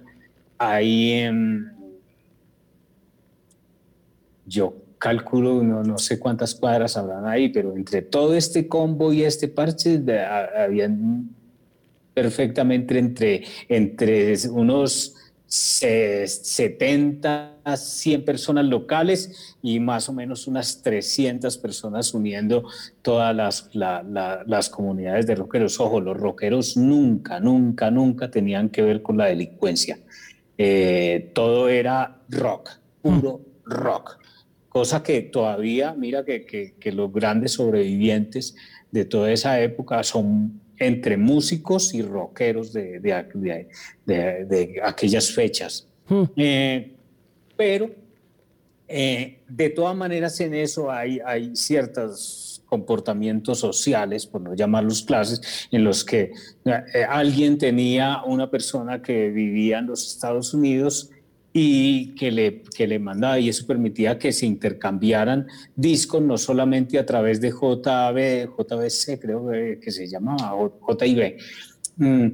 [0.60, 1.71] Ahí en,
[4.45, 9.23] yo calculo, no, no, sé cuántas cuadras habrán ahí, pero entre todo este combo y
[9.23, 9.99] este parche
[10.56, 11.32] habían
[12.13, 15.15] perfectamente entre, entre unos
[15.54, 22.67] 70, 100 personas locales y más o menos unas 300 personas uniendo
[23.04, 25.80] todas las, las comunidades de rockeros.
[25.80, 29.99] Ojo, los rockeros nunca, nunca, nunca tenían que ver con la delincuencia.
[30.58, 32.71] Eh, todo era rock,
[33.04, 34.17] puro rock.
[34.69, 38.56] Cosa que todavía, mira que, que los grandes sobrevivientes
[38.89, 45.87] de toda esa época son entre músicos y rockeros de, de, aquellas fechas.
[46.07, 46.23] Hmm.
[46.35, 46.91] Eh,
[47.55, 47.89] pero
[48.87, 55.67] eh, de todas maneras en eso hay, hay ciertos comportamientos sociales, por no llamarlos clases,
[55.71, 56.31] en los que
[56.65, 61.11] eh, alguien tenía una persona que vivía en los Estados Unidos
[61.55, 66.97] y que le, que le mandaba y eso permitía que se intercambiaran discos no solamente
[66.97, 69.47] a través de JB, JBC creo
[69.79, 70.57] que se llamaba,
[70.99, 71.37] JIB,
[71.97, 72.27] mm,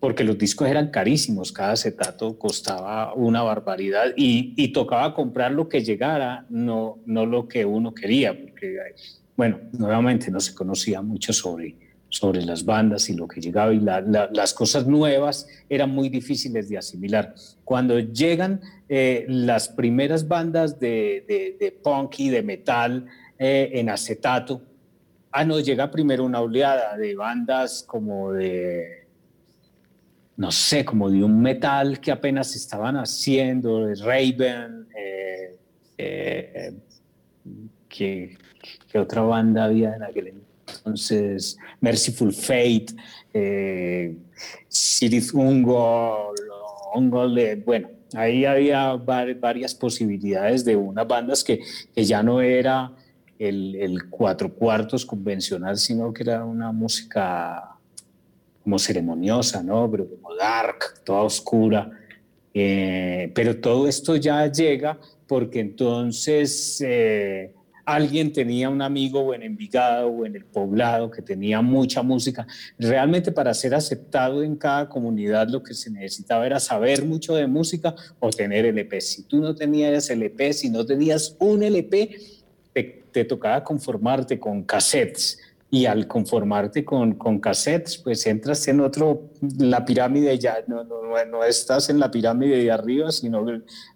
[0.00, 5.68] porque los discos eran carísimos, cada acetato costaba una barbaridad y, y, tocaba comprar lo
[5.68, 8.78] que llegara, no, no lo que uno quería, porque,
[9.36, 11.74] bueno, nuevamente no se conocía mucho sobre
[12.08, 16.78] sobre las bandas y lo que llegaba y las cosas nuevas eran muy difíciles de
[16.78, 17.34] asimilar.
[17.64, 23.06] Cuando llegan eh, las primeras bandas de, de, punk y de metal
[23.38, 24.62] eh, en acetato,
[25.32, 29.06] ah, nos llega primero una oleada de bandas como de,
[30.36, 34.86] no sé, como de un metal que apenas estaban haciendo, de Raven,
[35.98, 36.76] eh,
[37.88, 38.38] que,
[38.94, 40.45] otra banda había en aquel entonces
[41.80, 42.86] Merciful Fate,
[43.32, 44.16] eh,
[45.32, 46.32] Ungo,
[46.92, 51.60] jungle, bueno, ahí había varias posibilidades de unas bandas que,
[51.94, 52.92] que ya no era
[53.38, 57.76] el, el, cuatro cuartos convencional, sino que era una música
[58.62, 59.90] como ceremoniosa, ¿no?
[59.90, 61.90] Pero como dark, toda oscura.
[62.52, 67.52] Eh, pero todo esto ya llega porque entonces eh,
[67.86, 72.46] alguien tenía un amigo o en Envigado o en el poblado que tenía mucha música.
[72.78, 77.46] Realmente para ser aceptado en cada comunidad lo que se necesitaba era saber mucho de
[77.46, 79.00] música o tener LP.
[79.00, 82.18] Si tú no tenías LP, si no tenías un LP,
[82.72, 85.38] te, te tocaba conformarte con cassettes
[85.70, 91.02] y al conformarte con, con, cassettes, pues entras en otro, la pirámide ya, no, no,
[91.24, 93.44] no estás en la pirámide de arriba, sino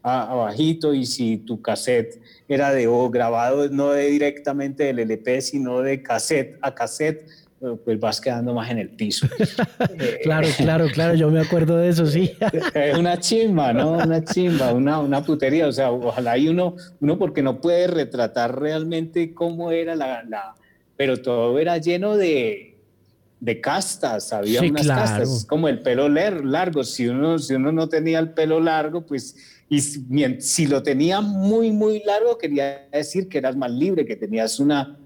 [0.03, 5.81] abajito, y si tu cassette era de o grabado no de directamente del LP, sino
[5.81, 7.25] de cassette a cassette,
[7.85, 9.29] pues vas quedando más en el piso.
[10.23, 12.33] claro, claro, claro, yo me acuerdo de eso, sí.
[12.75, 13.93] es una chimba, ¿no?
[13.93, 18.59] Una chimba, una, una putería, o sea, ojalá hay uno, uno porque no puede retratar
[18.59, 20.55] realmente cómo era la, la
[21.01, 22.77] pero todo era lleno de,
[23.41, 28.19] de castas, había unas castas, como el pelo largo, si uno, si uno no tenía
[28.19, 29.35] el pelo largo, pues,
[29.71, 34.61] y si, lo tenía muy, muy largo, quería decir que eras más libre, que tenías
[34.61, 34.99] una,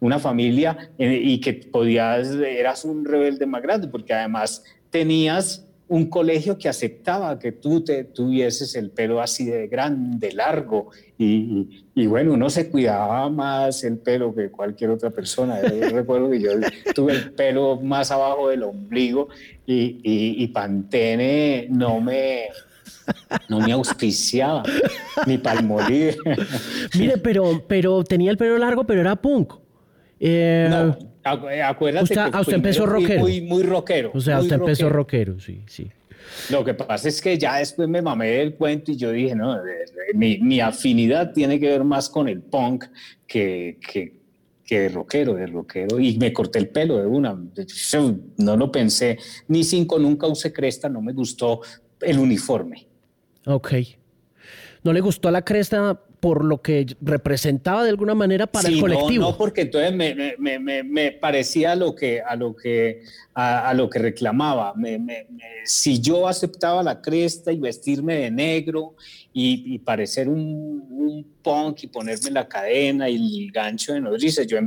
[0.00, 6.06] una familia eh, y que podías, eras un rebelde más grande, porque además tenías un
[6.06, 12.06] colegio que aceptaba que tú te, tuvieses el pelo así de grande, largo, y, y,
[12.06, 15.60] bueno, uno se cuidaba más el pelo que cualquier otra persona.
[15.62, 16.50] Yo recuerdo que yo
[16.94, 19.28] tuve el pelo más abajo del ombligo
[19.66, 22.48] y, y, Pantene no me,
[23.48, 24.62] no me auspiciaba,
[25.26, 26.16] ni palmolive.
[26.98, 29.52] Mire, pero, pero tenía el pelo largo, pero era punk.
[30.18, 33.20] Eh, no, acuérdate usted, que usted empezó rockero.
[33.20, 34.10] Muy, muy rockero.
[34.14, 35.90] O sea, usted empezó rockero, sí, sí.
[36.50, 39.58] Lo que pasa es que ya después me mamé el cuento y yo dije, no,
[40.14, 42.84] mi, mi afinidad tiene que ver más con el punk
[43.26, 44.14] que, que,
[44.64, 45.98] que de rockero, de rockero.
[45.98, 47.36] Y me corté el pelo de una.
[48.38, 49.18] No lo pensé.
[49.48, 51.60] Ni cinco, nunca usé cresta, no me gustó
[52.00, 52.86] el uniforme.
[53.46, 53.74] Ok.
[54.84, 59.24] ¿No le gustó la cresta por lo que representaba de alguna manera para el colectivo.
[59.24, 63.02] No, no, porque entonces me, me, me, me, parecía a lo que, a lo que,
[63.34, 64.72] a, lo que reclamaba.
[65.64, 68.94] si yo aceptaba la cresta y vestirme de negro
[69.32, 74.44] y, y parecer un, un, punk y ponerme la cadena y el gancho de nodriza,
[74.44, 74.58] yo,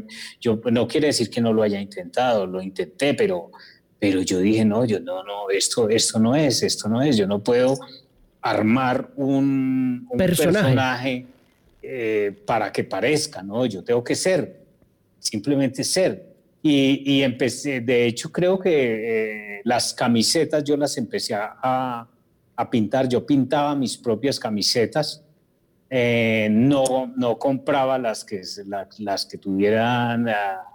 [0.42, 3.52] yo no quiere decir que no lo haya intentado, lo intenté, pero,
[3.98, 7.28] pero yo dije, no, yo no, no, esto, esto no es, esto no es, yo
[7.28, 7.78] no puedo
[8.42, 11.28] armar un, personaje
[11.88, 13.66] eh, para que parezca, ¿no?
[13.66, 14.62] Yo tengo que ser,
[15.20, 16.34] simplemente ser.
[16.62, 22.08] Y, empecé, de hecho creo que eh, las camisetas yo las empecé a,
[22.56, 25.24] a, pintar, yo pintaba mis propias camisetas,
[25.92, 28.42] eh, no, no compraba las que,
[28.98, 30.26] las que tuvieran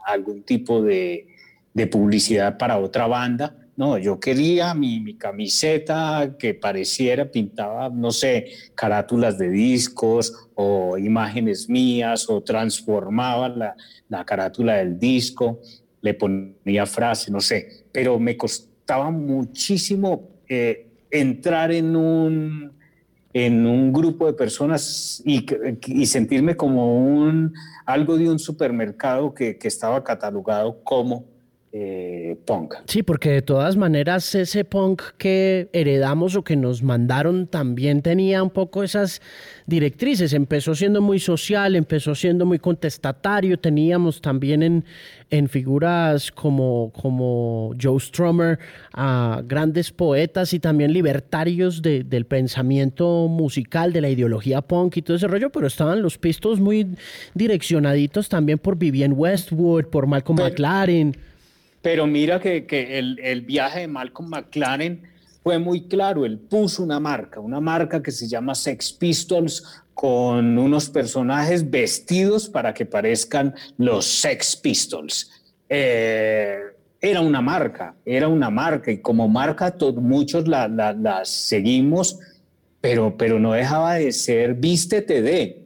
[0.07, 1.27] algún tipo de,
[1.75, 8.51] de publicidad para otra banda, no, yo quería mi, camiseta que pareciera, pintaba, no sé,
[8.75, 15.61] carátulas de discos o imágenes mías o transformaba la, carátula del disco,
[16.03, 22.73] le ponía frase, no sé, pero me costaba muchísimo eh, entrar en un,
[23.33, 25.47] en un grupo de personas y,
[25.87, 27.55] y, sentirme como un,
[27.87, 31.40] algo de un supermercado que, que estaba catalogado como
[31.73, 32.75] eh, punk.
[32.87, 38.43] Sí, porque de todas maneras ese punk que heredamos o que nos mandaron también tenía
[38.43, 39.23] un poco esas
[39.67, 40.33] directrices.
[40.33, 43.57] Empezó siendo muy social, empezó siendo muy contestatario.
[43.57, 44.85] Teníamos también en,
[45.31, 48.59] en figuras como, como Joe Strummer
[48.93, 55.17] a grandes poetas y también libertarios del pensamiento musical, de la ideología punk y todo
[55.17, 56.97] ese rollo, pero estaban los pistos muy
[57.35, 61.30] direccionaditos también por Vivienne Westwood, por Malcolm McLaren.
[61.83, 62.67] Pero mira que,
[62.99, 65.03] el, viaje de Malcolm McLaren
[65.43, 66.27] fue muy claro.
[66.27, 72.49] Él puso una marca, una marca que se llama Sex Pistols, con unos personajes vestidos
[72.49, 75.31] para que parezcan los Sex Pistols.
[75.69, 76.59] Eh,
[77.01, 82.19] era una marca, era una marca, y como marca muchos la, la, seguimos,
[82.81, 85.61] pero, pero no dejaba de ser vístete de.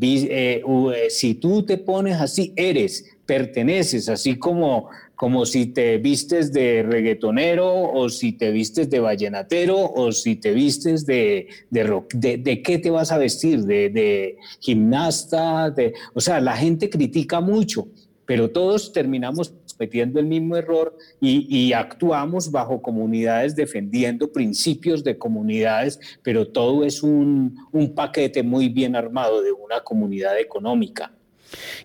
[0.00, 6.52] Eh, eh, si tú te pones así, eres, perteneces, así como como si te vistes
[6.52, 12.14] de reggaetonero o si te vistes de vallenatero o si te vistes de, de rock.
[12.14, 13.60] De, qué te vas a vestir?
[13.60, 15.70] ¿De, de gimnasta?
[15.70, 17.86] De, o sea, la gente critica mucho,
[18.24, 26.00] pero todos terminamos cometiendo el mismo error y, actuamos bajo comunidades defendiendo principios de comunidades,
[26.22, 27.56] pero todo es un,
[27.94, 31.12] paquete muy bien armado de una comunidad económica.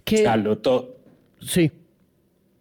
[0.03, 0.27] Que,
[1.45, 1.71] sí,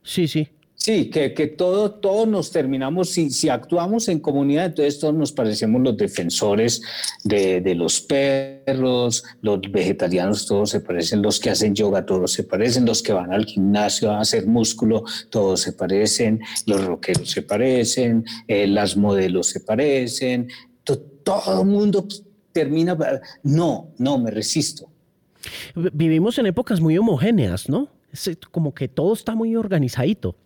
[0.03, 0.49] sí, sí.
[0.77, 5.33] Sí, que, que todo, todos nos terminamos, si, si actuamos en comunidad, entonces todos nos
[5.33, 6.83] parecemos los defensores
[7.23, 12.43] de, de, los perros, los vegetarianos todos se parecen, los que hacen yoga todos se
[12.43, 17.41] parecen, los que van al gimnasio a hacer músculo todos se parecen, los rockeros se
[17.41, 20.49] parecen, eh, las modelos se parecen,
[21.25, 22.07] todo el mundo
[22.53, 22.97] termina...
[23.43, 24.91] No, no, me resisto.
[25.75, 27.89] Vivimos en épocas muy homogéneas, ¿no?
[28.51, 30.37] Como que todo está muy organizadito.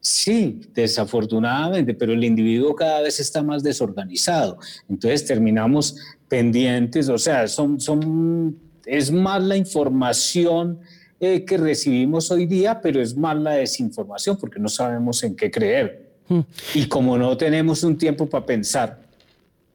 [0.00, 4.58] Sí, desafortunadamente, pero el individuo cada vez está más desorganizado.
[4.88, 5.96] Entonces terminamos
[6.28, 10.78] pendientes, o sea, son, son, es más la información
[11.18, 15.50] eh, que recibimos hoy día, pero es más la desinformación porque no sabemos en qué
[15.50, 16.10] creer.
[16.28, 16.40] Hmm.
[16.74, 19.00] Y como no tenemos un tiempo para pensar,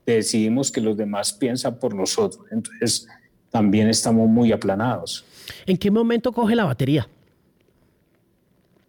[0.06, 2.46] decidimos que los demás piensan por nosotros.
[2.52, 3.08] Entonces
[3.50, 5.26] también estamos muy aplanados.
[5.66, 7.08] ¿En qué momento coge la batería?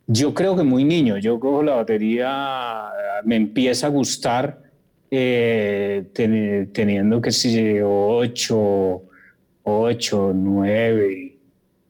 [0.07, 2.89] Yo creo que muy niño, yo cojo la batería,
[3.25, 4.63] me empieza a gustar
[5.11, 9.03] eh, teniendo que ser ocho,
[9.63, 11.37] ocho, nueve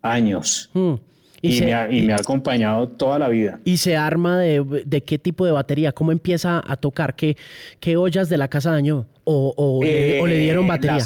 [0.03, 0.71] años.
[0.73, 0.95] Hmm.
[1.41, 1.73] Y, me
[2.13, 3.59] ha, acompañado toda la vida.
[3.65, 5.91] ¿Y se arma de, qué tipo de batería?
[5.91, 7.17] ¿Cómo empieza a tocar?
[7.17, 7.37] ¿Qué,
[7.81, 9.07] qué ollas de la casa dañó?
[9.25, 11.05] ¿O, le, le, dieron eh, batería?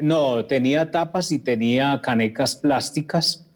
[0.00, 3.46] No, tenía tapas y tenía canecas plásticas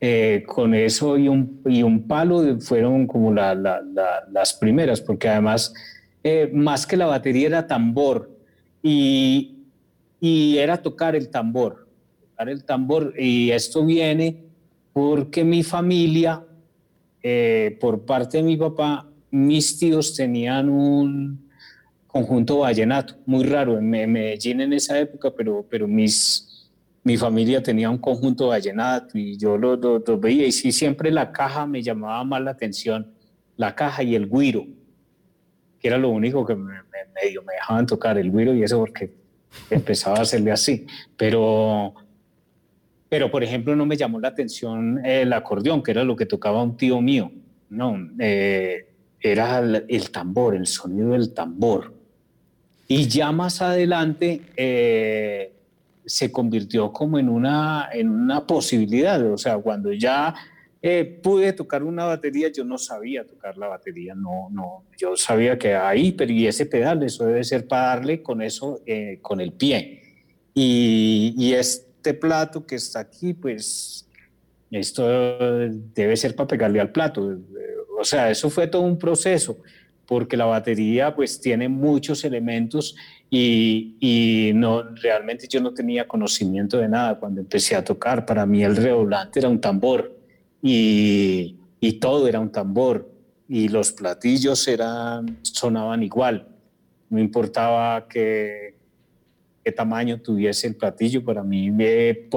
[0.00, 5.74] eh, con eso y un, y un palo fueron como las primeras, porque además,
[6.22, 8.30] eh, más que la batería era tambor
[8.82, 9.56] y,
[10.20, 11.88] y era tocar el tambor,
[12.20, 13.12] tocar el tambor.
[13.18, 14.44] Y esto viene
[14.92, 16.44] porque mi familia,
[17.22, 21.47] eh, por parte de mi papá, mis tíos tenían un
[22.08, 26.48] conjunto vallenato, muy raro en Medellín en esa época, pero, pero mis
[27.08, 29.78] mi familia tenía un conjunto vallenato y yo lo,
[30.18, 33.10] veía y sí, siempre la caja me llamaba más la atención,
[33.56, 34.66] la caja y el guiro,
[35.80, 36.74] que era lo único que me,
[37.14, 39.14] medio me dejaban tocar el guiro y eso porque
[39.70, 40.86] empezaba a hacerle así,
[41.16, 41.94] pero,
[43.08, 46.62] pero por ejemplo no me llamó la atención el acordeón, que era lo que tocaba
[46.62, 47.32] un tío mío,
[47.70, 48.86] no, eh,
[49.20, 51.94] era el, tambor, el sonido del tambor.
[52.88, 54.42] Y ya más adelante...
[54.56, 55.52] Eh,
[56.08, 59.22] se convirtió como en una, en una posibilidad.
[59.30, 60.34] O sea, cuando ya
[60.80, 65.58] eh, pude tocar una batería, yo no sabía tocar la batería, no, no, yo sabía
[65.58, 69.40] que ahí, pero y ese pedal, eso debe ser para darle con eso, eh, con
[69.40, 70.02] el pie.
[70.54, 74.08] Y, y, este plato que está aquí, pues
[74.70, 75.06] esto
[75.94, 77.38] debe ser para pegarle al plato.
[77.98, 79.58] O sea, eso fue todo un proceso,
[80.08, 82.96] porque la batería pues tiene muchos elementos
[83.30, 88.24] y, no, realmente yo no tenía conocimiento de nada cuando empecé a tocar.
[88.24, 90.18] Para mí el redoblante era un tambor
[90.62, 93.12] y, y todo era un tambor
[93.50, 96.48] y los platillos eran, sonaban igual.
[97.10, 98.76] No importaba qué,
[99.62, 102.28] qué tamaño tuviese el platillo, para mí me,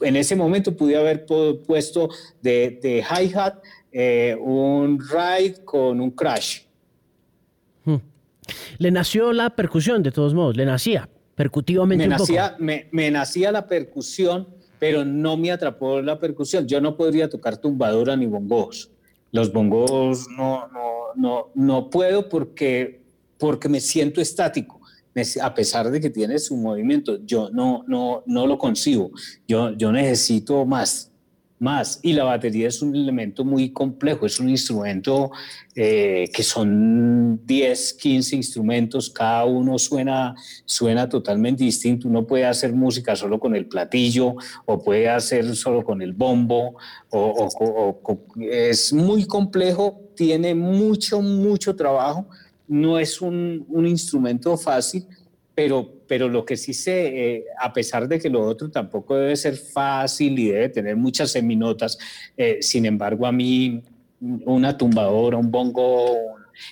[0.00, 2.08] en ese momento pude haber puesto
[2.40, 3.58] de, de hi-hat
[3.92, 6.65] eh, un ride con un crash
[8.78, 12.04] le nació la percusión, de todos modos, le nacía percutivamente.
[12.04, 16.66] Me, nacía, Me, nacía la percusión, pero no me atrapó la percusión.
[16.66, 18.90] Yo no podría tocar tumbadora ni bongos.
[19.32, 23.02] Los bongos no, no, no, no puedo porque,
[23.38, 24.80] porque me siento estático.
[25.40, 29.10] A pesar de que tiene su movimiento, yo no, no, no lo concibo.
[29.48, 31.10] Yo, yo necesito más
[31.58, 32.00] más.
[32.02, 35.30] Y la batería es un elemento muy complejo, es un instrumento
[35.74, 40.34] eh, que son 10, 15 instrumentos, cada uno suena,
[40.64, 42.08] suena totalmente distinto.
[42.08, 44.34] Uno puede hacer música solo con el platillo
[44.64, 46.76] o puede hacer solo con el bombo,
[47.10, 48.00] o,
[48.38, 52.26] es muy complejo, tiene mucho, mucho trabajo,
[52.68, 55.06] no es un, un instrumento fácil
[55.56, 59.36] pero, pero lo que sí sé, eh, a pesar de que lo otro tampoco debe
[59.36, 61.98] ser fácil y debe tener muchas seminotas,
[62.36, 63.82] eh, sin embargo a mí
[64.20, 66.16] una tumbadora, un bongo,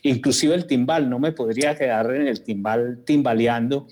[0.03, 3.87] inclusive el timbal, no me podría quedar en el timbal timbaleando,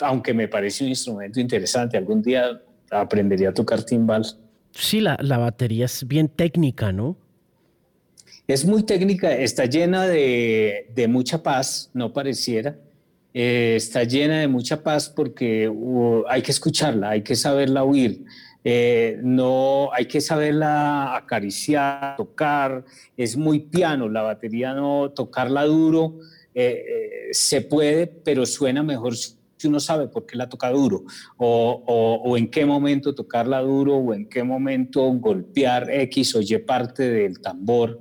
[0.00, 1.96] aunque me parece un instrumento interesante.
[1.96, 2.60] Algún día
[2.90, 4.24] aprendería a tocar timbal.
[4.72, 7.16] Sí, la, la batería es bien técnica, ¿no?
[8.48, 12.76] Es muy técnica, está llena de, de mucha paz, no pareciera
[13.34, 18.24] eh, está llena de mucha paz porque uh, hay que escucharla, hay que saberla oír.
[18.64, 22.84] Eh, no hay que saberla acariciar, tocar,
[23.16, 26.20] es muy piano, la batería no, tocarla duro
[26.54, 31.04] eh, eh, se puede, pero suena mejor si uno sabe por qué la toca duro,
[31.38, 37.08] o, en qué momento tocarla duro, o en qué momento golpear X o Y parte
[37.08, 37.98] del tambor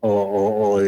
[0.00, 0.80] o,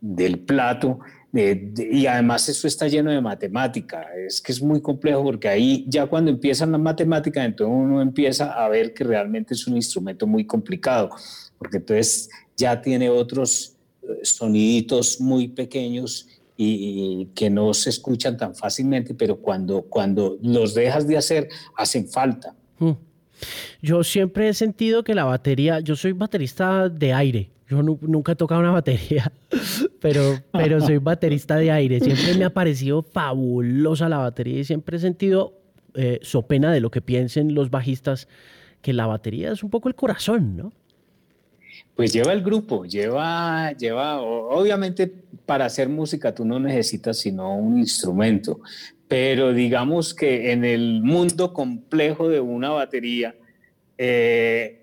[0.00, 1.00] del plato.
[1.32, 6.06] Y además eso está lleno de matemática, es que es muy complejo porque ahí ya
[6.06, 10.44] cuando empiezan las matemáticas, entonces uno empieza a ver que realmente es un instrumento muy
[10.44, 11.08] complicado,
[11.56, 13.76] porque entonces ya tiene otros
[14.22, 21.06] soniditos muy pequeños y, que no se escuchan tan fácilmente, pero cuando, cuando los dejas
[21.06, 22.54] de hacer, hacen falta.
[22.78, 22.92] Hmm.
[23.80, 28.36] Yo siempre he sentido que la batería, yo soy baterista de aire, yo nunca he
[28.36, 29.32] tocado una batería,
[30.00, 34.98] pero, pero soy baterista de aire, siempre me ha parecido fabulosa la batería y siempre
[34.98, 35.54] he sentido,
[35.94, 38.28] eh, so pena de lo que piensen los bajistas,
[38.82, 40.72] que la batería es un poco el corazón, ¿no?
[41.94, 45.10] Pues lleva el grupo, lleva, lleva, obviamente
[45.46, 48.60] para hacer música tú no necesitas sino un instrumento,
[49.08, 53.34] pero digamos que en el mundo complejo de una batería,
[53.96, 54.82] eh,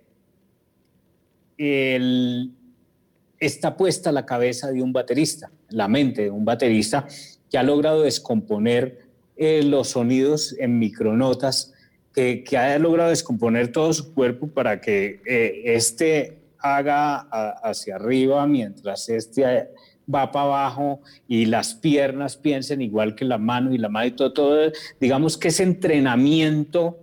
[3.40, 7.08] está puesta la cabeza de un baterista, la mente de un baterista
[7.50, 9.06] que ha logrado descomponer
[9.38, 11.74] eh, los sonidos en micronotas,
[12.14, 17.20] que, que, ha logrado descomponer todo su cuerpo para que eh, este haga
[17.64, 19.70] hacia arriba mientras este
[20.14, 24.12] va para abajo y las piernas piensen igual que la mano y la mano y
[24.12, 26.98] todo, todo, digamos que ese entrenamiento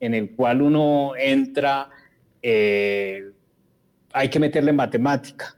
[0.00, 1.88] en el cual uno entra,
[2.42, 3.30] eh,
[4.12, 5.56] hay que meterle matemática.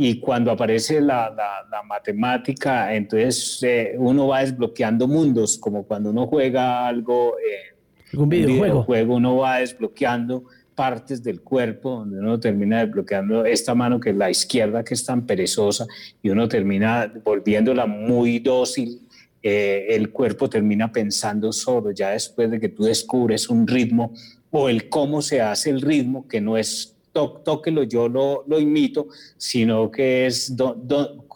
[0.00, 1.34] Y cuando aparece la,
[1.68, 8.28] la, matemática, entonces eh, uno va desbloqueando mundos, como cuando uno juega algo, eh, un
[8.28, 10.44] videojuego, uno va desbloqueando
[10.76, 15.04] partes del cuerpo donde uno termina desbloqueando esta mano que es la izquierda que es
[15.04, 15.84] tan perezosa
[16.22, 19.00] y uno termina volviéndola muy dócil.
[19.42, 24.12] Eh, el cuerpo termina pensando solo ya después de que tú descubres un ritmo
[24.52, 29.08] o el cómo se hace el ritmo, que no es tóquelo, yo lo, lo imito,
[29.36, 30.54] sino que es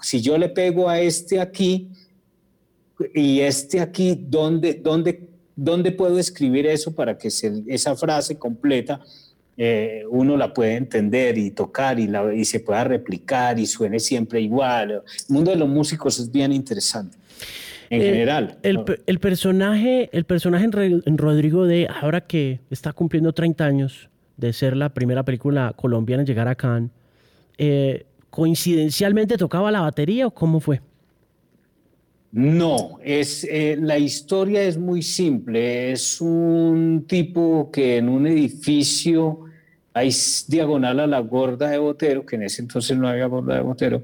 [0.03, 1.89] si yo le pego a este aquí
[3.15, 9.01] y este aquí, ¿dónde, dónde, dónde puedo escribir eso para que se, esa frase completa
[9.57, 14.01] eh, uno la puede entender y tocar y, la, y se pueda replicar y suene
[14.01, 14.91] siempre igual.
[14.91, 17.19] El mundo de los músicos es bien interesante.
[17.91, 18.57] En general.
[18.63, 24.09] El, personaje, el personaje en, Rodrigo de ahora que está cumpliendo 30 años
[24.47, 26.91] de ser la primera película colombiana en llegar a Cannes,
[27.59, 30.81] eh, ¿coincidencialmente tocaba la batería o cómo fue?
[32.33, 35.93] No, es, eh, la historia es muy simple.
[35.93, 39.41] Es un tipo que en un edificio
[39.93, 40.11] hay
[40.49, 44.03] diagonal a la gorda de Botero, que en ese entonces no había gorda de Botero.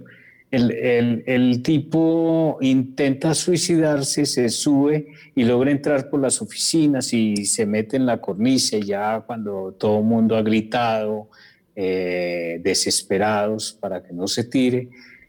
[0.51, 7.97] El, tipo intenta suicidarse, se sube y logra entrar por las oficinas y se mete
[7.97, 11.29] en la cornisa ya cuando todo el mundo ha gritado,
[11.77, 14.89] eh, desesperados para que no se tire.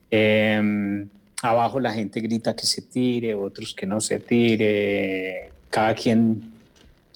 [0.09, 1.09] Em,
[1.41, 6.51] Abajo la gente grita que se tire, otros que no se tire, cada quien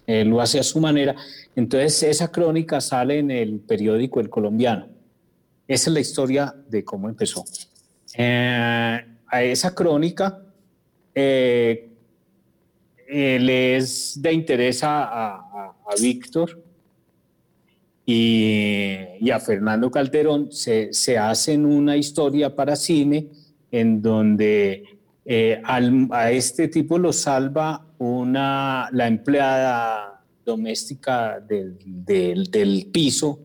[0.07, 1.15] eh, lo hace a su manera.
[1.55, 4.87] Entonces esa crónica sale en el periódico El Colombiano.
[5.67, 7.43] Esa es la historia de cómo empezó.
[8.18, 10.39] Eh, a esa crónica
[11.16, 11.89] eh,
[13.07, 16.64] les de interés a, Víctor
[18.05, 20.51] y, a Fernando Calderón.
[20.51, 23.28] Se, se hacen una historia para cine
[23.72, 24.84] en donde
[25.26, 33.39] eh, a este tipo lo salva una, la empleada doméstica del, del, piso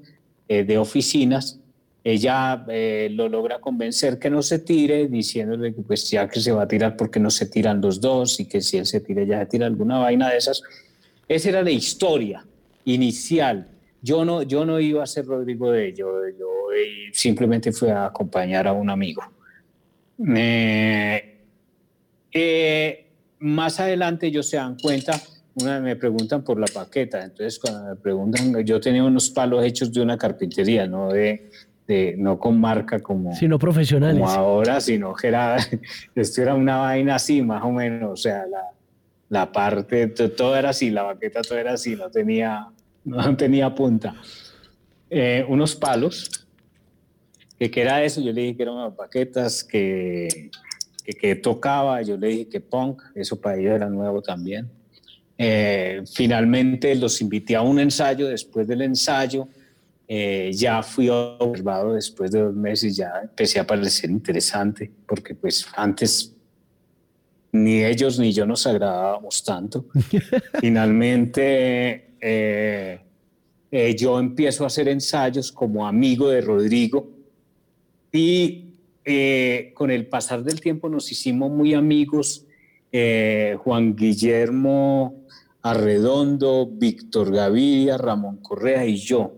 [0.48, 1.57] eh, de oficinas.
[2.10, 6.52] Ella eh, lo logra convencer que no se tire, diciéndole que pues ya que se
[6.52, 9.24] va a tirar porque no se tiran los dos y que si él se tira
[9.24, 10.62] ya se tira alguna vaina de esas.
[11.28, 12.46] Esa era la historia
[12.86, 13.68] inicial.
[14.00, 16.48] Yo no, yo no iba a ser Rodrigo de ello, yo
[17.12, 19.22] simplemente fui a acompañar a un amigo.
[22.32, 23.06] Eh,
[23.40, 25.20] más adelante ellos se dan cuenta,
[25.56, 29.92] una, me preguntan por la paqueta, entonces cuando me preguntan, yo tenía unos palos hechos
[29.92, 31.50] de una carpintería, no de,
[31.88, 34.20] de no con marca como, sino profesionales.
[34.20, 35.56] como ahora, sino que era,
[36.14, 38.62] esto era una vaina así, más o menos, o sea, la,
[39.30, 42.68] la parte, todo era así, la baqueta todo era así, no tenía,
[43.04, 44.14] no tenía punta.
[45.08, 46.46] Eh, unos palos
[47.58, 50.50] que, era eso, yo le dije que eran unas baquetas, que,
[51.02, 54.70] que, tocaba, yo le dije que punk, eso para ellos era nuevo también.
[55.38, 59.48] Eh, finalmente los invité a un ensayo, después del ensayo
[60.10, 65.66] eh, ya fui observado después de dos meses, ya empecé a parecer interesante, porque pues
[65.76, 66.34] antes
[67.52, 69.84] ni ellos ni yo nos agradábamos tanto.
[70.60, 73.00] Finalmente eh,
[73.98, 77.10] yo empiezo a hacer ensayos como amigo de Rodrigo
[78.10, 78.64] y
[79.74, 82.44] con el pasar del tiempo nos hicimos muy amigos.
[82.90, 85.26] Juan Guillermo
[85.62, 89.37] Arredondo, Víctor Gaviria, Ramón Correa y yo.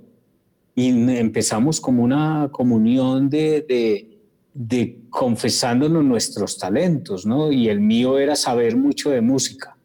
[0.80, 4.08] Y empezamos como una comunión de,
[4.54, 7.52] de, confesándonos nuestros talentos, ¿no?
[7.52, 9.76] Y el mío era saber mucho de música.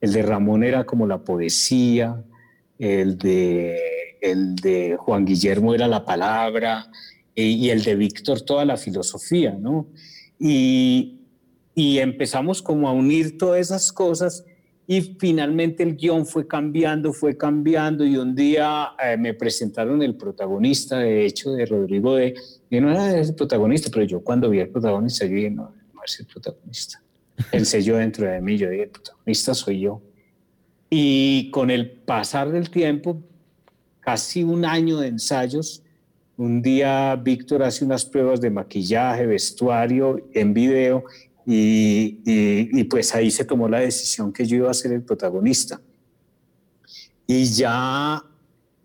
[0.00, 2.20] El de Ramón era como la poesía,
[2.80, 3.78] el de,
[4.20, 6.90] el de Juan Guillermo era la palabra
[7.32, 9.86] y el de Víctor toda la filosofía, ¿no?
[10.36, 11.20] Y,
[11.76, 14.44] y empezamos como a unir todas esas cosas
[14.90, 20.16] y finalmente el guion fue cambiando, fue cambiando y un día eh, me presentaron el
[20.16, 22.34] protagonista, de hecho, de Rodrigo de...
[22.68, 26.00] Yo no era el protagonista, pero yo cuando vi al protagonista, yo dije, no, no
[26.04, 27.00] es el protagonista.
[27.52, 30.02] Pensé yo dentro de mí, yo dije, el protagonista soy yo.
[30.90, 33.22] Y con el pasar del tiempo,
[34.00, 35.84] casi un año de ensayos,
[36.36, 41.04] un día Víctor hace unas pruebas de maquillaje, vestuario, en video,
[41.52, 45.80] y, pues ahí se tomó la decisión que yo iba a ser el protagonista.
[47.26, 48.24] Y ya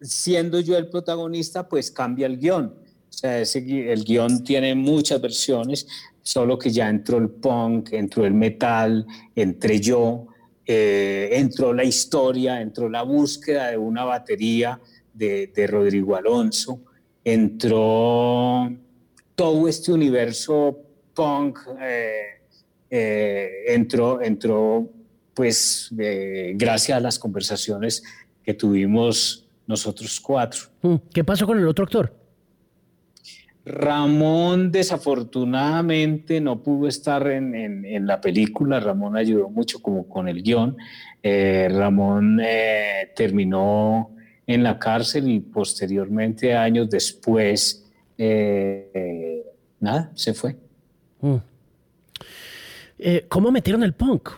[0.01, 2.66] siendo yo el protagonista, pues cambia el guion.
[2.66, 5.88] O sea, el guion tiene muchas versiones,
[6.22, 9.05] solo que ya entró el punk, entró el metal,
[9.36, 10.28] entré yo,
[10.66, 14.82] eh, entró la historia, entró la búsqueda de una batería
[15.13, 16.82] de, de Rodrigo Alonso,
[17.24, 18.72] entró
[19.36, 20.80] todo este universo
[21.13, 21.59] punk.
[21.80, 22.36] Eh,
[22.89, 24.89] eh, entró, entró,
[25.33, 28.03] pues, eh, gracias a las conversaciones
[28.43, 30.61] que tuvimos nosotros cuatro.
[30.81, 32.13] Mm, ¿Qué pasó con el otro actor?
[33.65, 40.77] Ramón desafortunadamente no pudo estar en, la película, Ramón ayudó mucho como con el guion,
[41.23, 42.39] eh, Ramón
[43.15, 44.11] terminó
[44.45, 47.91] en la cárcel y posteriormente, años después,
[49.79, 50.57] nada, se fue.
[51.21, 51.38] Mm.
[52.97, 54.29] Eh, ¿cómo metieron el punk?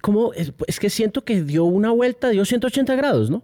[0.00, 0.32] ¿Cómo?
[0.32, 3.42] Es, que siento que dio una vuelta, dio 180 grados, ¿no?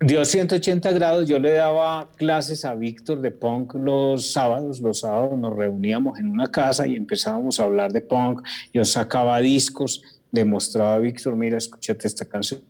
[0.00, 1.28] Dio 180 grados.
[1.28, 4.80] Yo le daba clases a Víctor de punk los sábados.
[4.80, 8.46] Los sábados nos reuníamos en una casa y empezábamos a hablar de punk.
[8.72, 12.60] Yo sacaba discos, le mostraba a Víctor, mira, escúchate esta canción.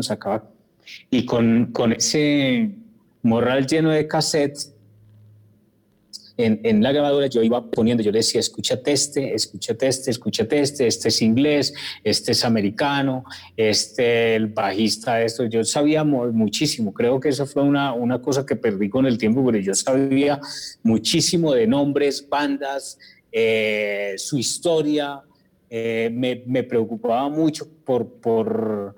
[0.00, 0.44] Sacaba.
[1.10, 2.70] Y con, con ese
[3.22, 4.73] morral lleno de cassettes,
[6.36, 10.86] en, la grabadora yo iba poniendo, yo le decía, escúchate este, escúchate este, escúchate este,
[10.86, 13.24] este es inglés, este es americano,
[13.56, 18.56] este, el bajista, esto, yo sabía muchísimo, creo que eso fue una, una cosa que
[18.56, 20.40] perdí con el tiempo, pero yo sabía
[20.82, 22.98] muchísimo de nombres, bandas,
[23.30, 25.22] eh, su historia,
[25.70, 28.94] eh, me, me, preocupaba mucho por, por,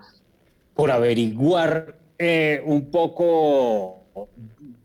[0.75, 4.07] por averiguar eh, un poco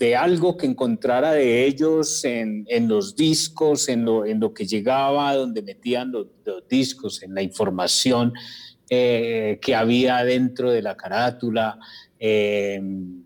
[0.01, 5.35] de algo que encontrara de ellos en, los discos, en lo, en lo, que llegaba,
[5.35, 6.25] donde metían los,
[6.67, 8.33] discos, en la información
[8.89, 11.77] eh, que había dentro de la carátula.
[12.17, 13.21] Em,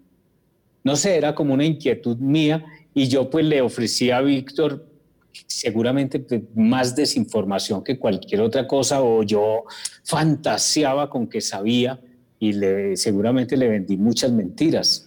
[0.84, 4.86] no sé, era como una inquietud mía y yo pues le ofrecí a Víctor
[5.47, 9.63] seguramente pues, más desinformación que cualquier otra cosa o yo
[10.03, 12.01] fantaseaba con que sabía
[12.38, 15.04] y le, seguramente le vendí muchas mentiras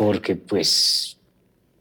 [0.00, 1.18] porque pues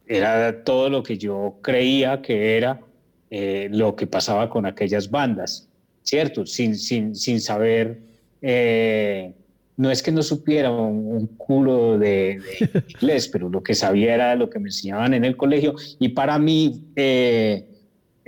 [0.06, 2.82] era todo lo que yo creía que era
[3.30, 5.70] eh, lo que pasaba con aquellas bandas,
[6.04, 6.46] ¿cierto?
[6.46, 8.02] Sin, sin, sin saber,
[8.42, 9.32] eh,
[9.78, 12.42] no es que no supiera un, culo de,
[12.90, 16.38] inglés, pero lo que sabía era lo que me enseñaban en el colegio y para
[16.38, 17.70] mí, eh,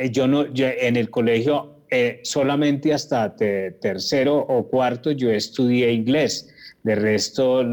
[0.10, 1.76] yo no, en el colegio
[2.24, 6.51] solamente hasta tercero o cuarto yo estudié inglés
[6.84, 7.64] de resto,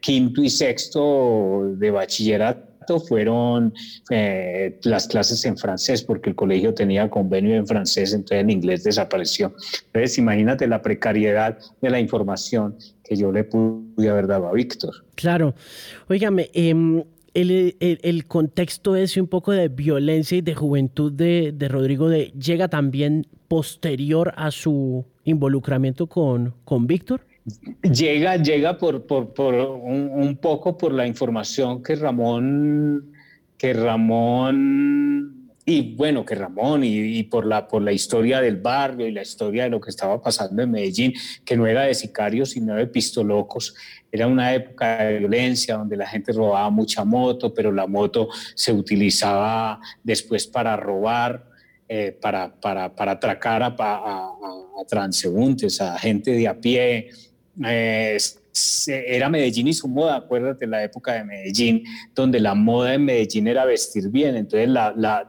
[0.00, 2.74] quinto y sexto de bachillerato
[3.06, 3.72] fueron
[4.10, 8.84] eh, las clases en francés, porque el colegio tenía convenio en francés, entonces el inglés
[8.84, 9.54] desapareció.
[9.86, 14.92] Entonces, imagínate la precariedad de la información que yo le pude haber dado a Víctor.
[15.14, 15.54] Claro.
[16.08, 17.02] Óigame, em,
[17.34, 22.68] el, contexto ese un poco de violencia y de juventud de, de Rodrigo de, llega
[22.68, 27.22] también posterior a su involucramiento con, con Víctor?
[27.82, 33.12] Llega, llega por, por, un, poco por la información que Ramón,
[33.58, 39.12] que Ramón y bueno, que Ramón y, por, la, por la historia del barrio y
[39.12, 41.12] la historia de lo que estaba pasando en Medellín,
[41.44, 43.74] que no era de sicarios, sino de pistolocos,
[44.10, 48.72] era una época de violencia donde la gente robaba mucha moto, pero la moto se
[48.72, 51.44] utilizaba después para robar,
[51.88, 57.10] eh, para, para, para, atracar a, a, transeúntes, a gente de a pie.
[57.62, 58.18] Eh,
[58.86, 61.84] era Medellín y su moda, acuérdate la época de Medellín,
[62.14, 64.68] donde la moda en Medellín era vestir bien, entonces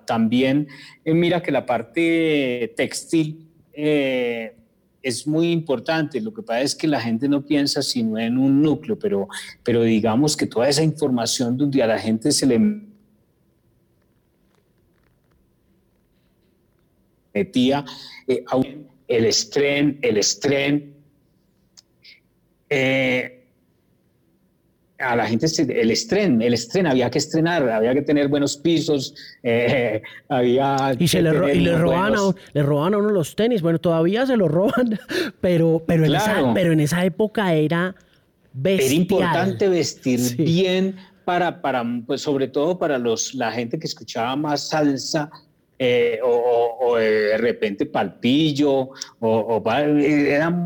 [0.05, 0.67] también,
[1.03, 4.55] eh, mira que la parte textil eh,
[5.01, 8.61] es muy importante, lo que pasa es que la gente no piensa sino en un
[8.61, 9.27] núcleo, pero,
[9.63, 12.59] pero digamos que toda esa información donde a la gente se le
[17.33, 17.85] metía
[18.27, 18.43] eh,
[19.07, 20.94] el estrén, el estrén,
[22.69, 23.45] eh,
[24.99, 29.13] a la gente el estreno, el estreno, había que estrenar, había que tener buenos pisos,
[29.43, 32.19] eh, había y se le, y le roban, a,
[32.53, 34.99] le roban a uno los tenis, bueno, todavía se los roban,
[35.41, 37.95] pero, pero, en, esa, pero en esa época era
[38.53, 38.91] bestial.
[38.91, 40.95] Era importante vestir bien
[41.25, 45.29] para, para pues, sobre todo para los, la gente que escuchaba más salsa,
[45.77, 49.63] eh, o, de repente palpillo, o,
[49.99, 50.63] era,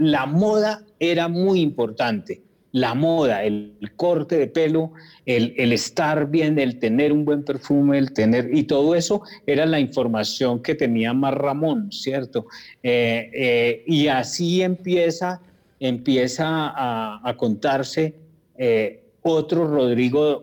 [0.00, 2.42] la moda era muy importante.
[2.72, 4.92] La moda, el, corte de pelo,
[5.26, 9.64] el, el, estar bien, el tener un buen perfume, el tener, y todo eso era
[9.64, 12.46] la información que tenía más Ramón, ¿cierto?
[12.82, 15.40] Eh, eh, y así empieza,
[15.78, 18.14] empieza a, contarse
[18.58, 20.42] eh, otro Rodrigo,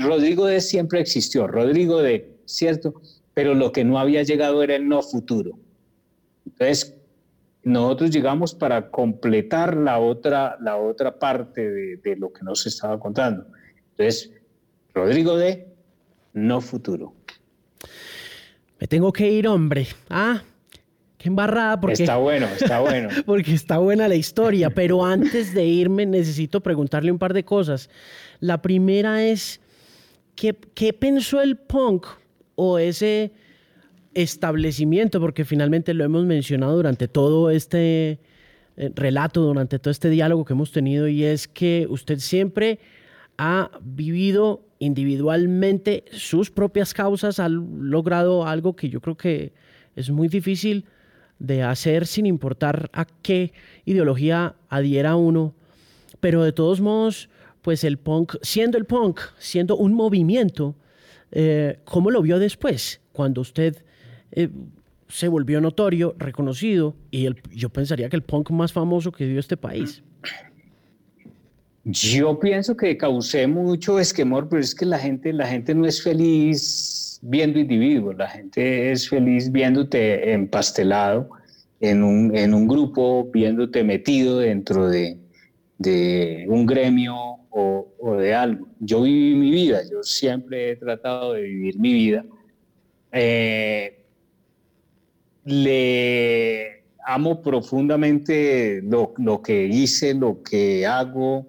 [0.00, 3.00] Rodrigo de siempre existió, Rodrigo de, ¿cierto?
[3.34, 5.52] Pero lo que no había llegado era el no futuro.
[6.44, 6.95] Entonces,
[7.66, 13.44] nosotros llegamos para completar la otra, la otra parte de, lo que nos estaba contando.
[13.90, 14.30] Entonces,
[14.94, 15.66] Rodrigo de
[16.32, 17.12] No Futuro.
[18.78, 19.88] Me tengo que ir, hombre.
[20.08, 20.44] Ah,
[21.18, 21.80] qué embarrada.
[21.80, 23.08] Porque, está bueno, está bueno.
[23.26, 27.90] porque está buena la historia, pero antes de irme necesito preguntarle un par de cosas.
[28.38, 29.60] La primera es,
[30.36, 32.06] ¿qué, qué pensó el punk
[32.54, 33.32] o ese
[34.16, 38.18] establecimiento, porque finalmente lo hemos mencionado durante todo este
[38.78, 42.80] eh, relato, durante todo este diálogo que hemos tenido, y es que usted siempre
[43.36, 49.52] ha vivido individualmente sus propias causas, ha logrado algo que yo creo que
[49.94, 50.86] es muy difícil
[51.38, 53.52] de hacer sin importar a qué
[53.84, 55.54] ideología adhiera uno,
[56.20, 57.28] pero de todos modos,
[57.60, 60.74] pues el punk, siendo el punk, siendo un movimiento,
[61.32, 63.02] eh, ¿cómo lo vio después?
[63.12, 63.84] Cuando usted
[64.32, 64.48] eh,
[65.08, 69.56] se volvió notorio, reconocido, y yo pensaría que el punk más famoso que dio este
[69.56, 70.02] país.
[71.84, 76.02] Yo pienso que causé mucho esquemor, pero es que la gente, la gente no es
[76.02, 81.30] feliz viendo individuos, la gente es feliz viéndote empastelado
[81.80, 85.18] en un, en un grupo, viéndote metido dentro de,
[86.48, 87.14] un gremio
[87.50, 88.66] o, o, de algo.
[88.80, 92.24] Yo viví mi vida, yo siempre he tratado de vivir mi vida.
[93.12, 94.05] Eh,
[95.46, 101.46] le amo profundamente lo, que hice, lo que hago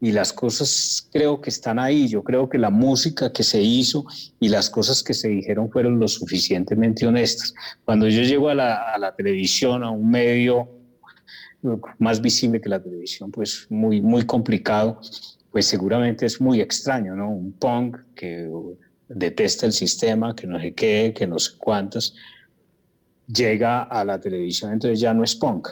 [0.00, 2.08] y las cosas creo que están ahí.
[2.08, 4.04] Yo creo que la música que se hizo
[4.38, 7.54] y las cosas que se dijeron fueron lo suficientemente honestas.
[7.86, 10.68] Cuando yo llego a la, televisión, a un medio
[11.98, 15.00] más visible que la televisión, pues muy, muy complicado,
[15.50, 17.30] pues seguramente es muy extraño, ¿no?
[17.30, 18.48] Un punk que
[19.08, 22.12] detesta el sistema, que no sé qué, que no sé cuántas
[23.32, 25.68] llega a la televisión, entonces ya no es punk,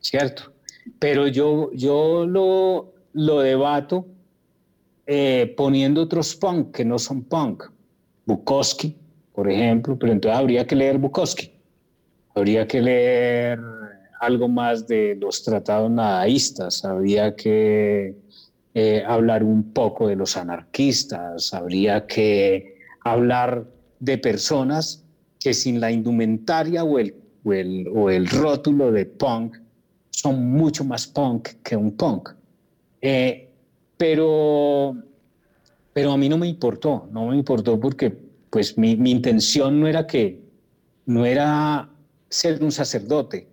[0.00, 0.52] ¿cierto?
[0.98, 4.06] Pero yo, yo lo, lo debato
[5.06, 7.64] eh, poniendo otros punk que no son punk.
[8.26, 8.96] Bukowski,
[9.34, 11.52] por ejemplo, pero entonces habría que leer Bukowski.
[12.34, 13.60] Habría que leer
[14.20, 18.16] algo más de los tratados nadaístas, habría que
[18.72, 23.66] eh, hablar un poco de los anarquistas, habría que hablar
[24.00, 25.03] de personas
[25.44, 27.14] que sin la indumentaria o el,
[27.44, 29.58] o el, o el rótulo de punk
[30.08, 32.30] son mucho más punk que un punk.
[33.02, 33.50] Eh,
[33.98, 34.96] pero,
[35.92, 38.16] pero a mí no me importó, no me importó porque
[38.48, 40.40] pues mi, mi intención no era que,
[41.04, 41.90] no era
[42.30, 43.46] ser un sacerdote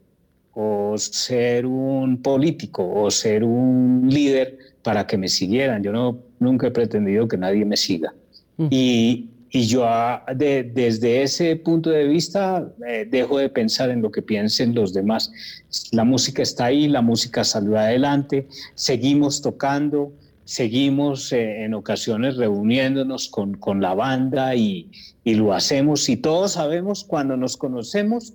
[0.53, 5.83] o ser un político o ser un líder para que me siguieran.
[5.83, 8.13] Yo no, nunca he pretendido que nadie me siga.
[8.55, 8.67] Mm.
[8.69, 14.09] Y, y yo ah, desde ese punto de vista eh, dejo de pensar en lo
[14.09, 15.31] que piensen los demás.
[15.91, 20.13] La música está ahí, la música salió adelante, seguimos tocando,
[20.45, 24.89] seguimos eh, en ocasiones reuniéndonos con, con la banda y,
[25.25, 28.33] y, lo hacemos y todos sabemos cuando nos conocemos,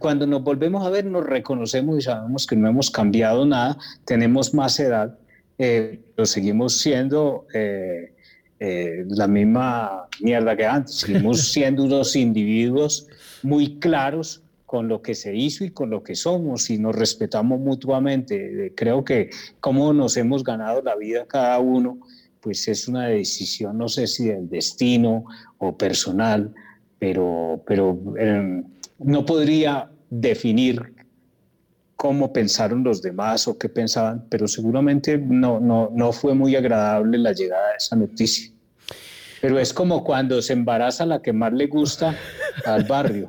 [0.00, 3.76] cuando nos volvemos a ver nos reconocemos y sabemos que no hemos cambiado nada,
[4.06, 5.18] tenemos más edad,
[5.58, 8.15] eh, pero seguimos siendo eh,
[8.58, 13.06] la misma mierda que antes, seguimos siendo unos individuos
[13.42, 17.60] muy claros con lo que se hizo y con lo que somos y nos respetamos
[17.60, 18.72] mutuamente.
[18.74, 19.30] Creo que
[19.60, 21.98] cómo nos hemos ganado la vida cada uno,
[22.40, 25.24] pues es una decisión, no sé si del destino
[25.58, 26.52] o personal,
[26.98, 28.64] pero, pero em,
[28.98, 30.95] no podría definir
[31.96, 37.18] cómo pensaron los demás o qué pensaban, pero seguramente no, no, no fue muy agradable
[37.18, 38.52] la llegada de esa noticia.
[39.40, 42.16] Pero es como cuando se embaraza la que más le gusta
[42.64, 43.28] al barrio.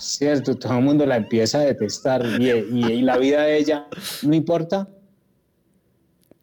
[0.00, 3.86] Cierto, todo el mundo la empieza a detestar y, y, la vida de ella
[4.22, 4.88] no importa.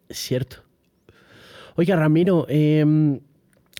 [0.08, 0.58] Es cierto.
[1.76, 3.20] Oiga, Ramiro, em,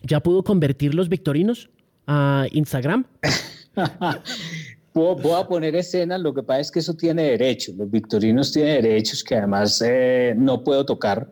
[0.03, 1.71] ¿ya pudo convertir los victorinos
[2.07, 3.07] a Instagram?
[4.93, 8.83] Voy a poner escenas, lo que pasa es que eso tiene derechos, los victorinos tienen
[8.83, 11.31] derechos que además eh, no puedo tocar,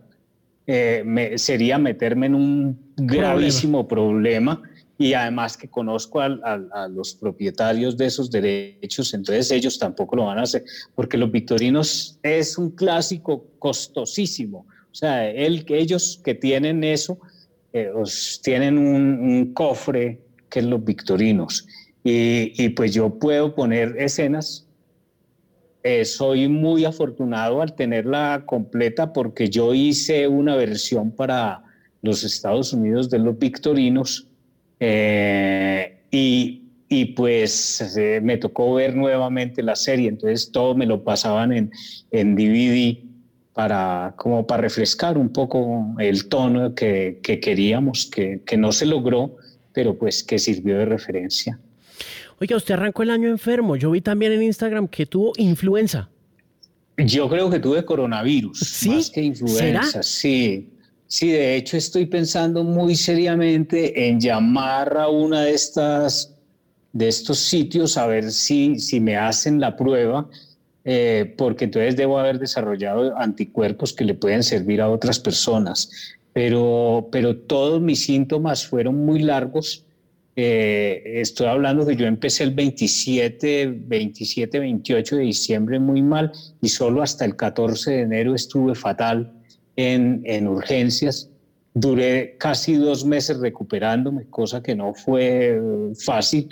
[0.66, 4.62] eh, sería meterme en un gravísimo problema
[4.98, 10.38] y además que conozco a, los propietarios de esos derechos, entonces ellos tampoco lo van
[10.38, 10.64] a hacer,
[10.96, 14.66] porque los victorinos es un clásico costosísimo.
[14.90, 17.18] O sea, el, ellos que tienen eso,
[17.72, 17.92] eh,
[18.42, 21.64] tienen un, cofre que es los victorinos.
[22.04, 24.66] Y, pues yo puedo poner escenas.
[25.82, 31.62] Eh, soy muy afortunado al tenerla completa porque yo hice una versión para
[32.02, 34.26] los Estados Unidos de los victorinos
[34.80, 41.04] eh, y, y, pues eh, me tocó ver nuevamente la serie, entonces todo me lo
[41.04, 41.70] pasaban en,
[42.10, 42.98] en DVD
[43.52, 48.86] para, como para refrescar un poco el tono que, que queríamos, que, que no se
[48.86, 49.36] logró,
[49.72, 51.58] pero pues que sirvió de referencia.
[52.40, 53.76] Oiga, usted arrancó el año enfermo.
[53.76, 56.08] Yo vi también en Instagram que tuvo influenza.
[56.96, 58.90] Yo creo que tuve coronavirus, ¿Sí?
[58.90, 60.72] más que influenza, sí.
[61.06, 66.34] Sí, de hecho estoy pensando muy seriamente en llamar a una de estas
[66.92, 70.28] de estos sitios a ver si, si me hacen la prueba,
[70.84, 75.90] eh, porque entonces debo haber desarrollado anticuerpos que le pueden servir a otras personas.
[76.32, 79.84] Pero, pero todos mis síntomas fueron muy largos.
[80.40, 86.30] Eh, estoy hablando que yo empecé el 27, 27, 28 de diciembre muy mal
[86.62, 89.32] y solo hasta el 14 de enero estuve fatal
[89.74, 91.28] en, urgencias.
[91.74, 95.60] Duré casi dos meses recuperándome, cosa que no fue eh,
[95.98, 96.48] fácil.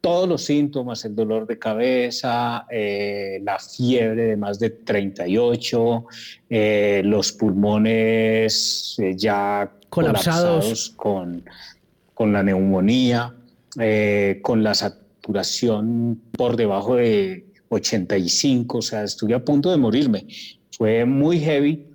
[0.00, 6.06] Todos los síntomas, el dolor de cabeza, eh, la fiebre de más de 38,
[6.50, 11.44] eh, los pulmones ya colapsados, con,
[12.14, 13.34] con, la neumonía,
[14.42, 20.26] con la saturación por debajo de 85, o sea, estuve a punto de morirme.
[20.70, 21.86] Fue muy heavy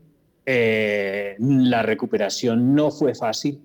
[0.51, 3.61] eh, la recuperación no fue fácil.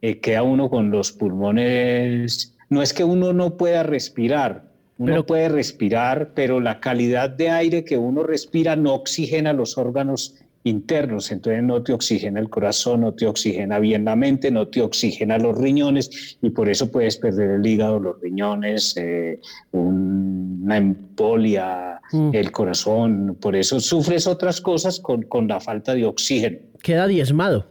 [0.00, 2.54] Eh, queda uno con los pulmones.
[2.70, 4.64] No es que uno no pueda respirar,
[4.96, 10.36] uno puede respirar, pero la calidad de aire que uno respira no oxigena los órganos
[10.64, 14.80] internos, entonces no te oxigena el corazón, no te oxigena bien la mente, no te
[14.80, 19.40] oxigena los riñones y por eso puedes perder el hígado, los riñones, eh,
[19.72, 22.30] una embolia, mm.
[22.32, 26.58] el corazón, por eso sufres otras cosas con, con la falta de oxígeno.
[26.82, 27.66] Queda diezmado.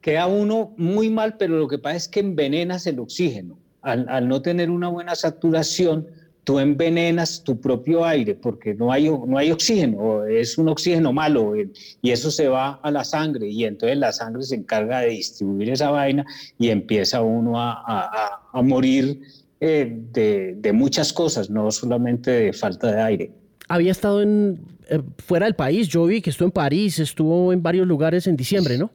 [0.00, 3.58] Queda uno muy mal, pero lo que pasa es que envenenas el oxígeno.
[3.82, 6.08] Al, al no tener una buena saturación,
[6.48, 11.54] tú envenenas tu propio aire porque no hay, no hay oxígeno, es un oxígeno malo
[11.54, 11.68] eh,
[12.00, 15.68] y eso se va a la sangre y entonces la sangre se encarga de distribuir
[15.68, 16.24] esa vaina
[16.58, 19.20] y empieza uno a, a, morir
[19.60, 23.30] eh, de, de, muchas cosas, no solamente de falta de aire.
[23.68, 27.62] Había estado en, eh, fuera del país, yo vi que estuvo en París, estuvo en
[27.62, 28.90] varios lugares en diciembre, ¿no?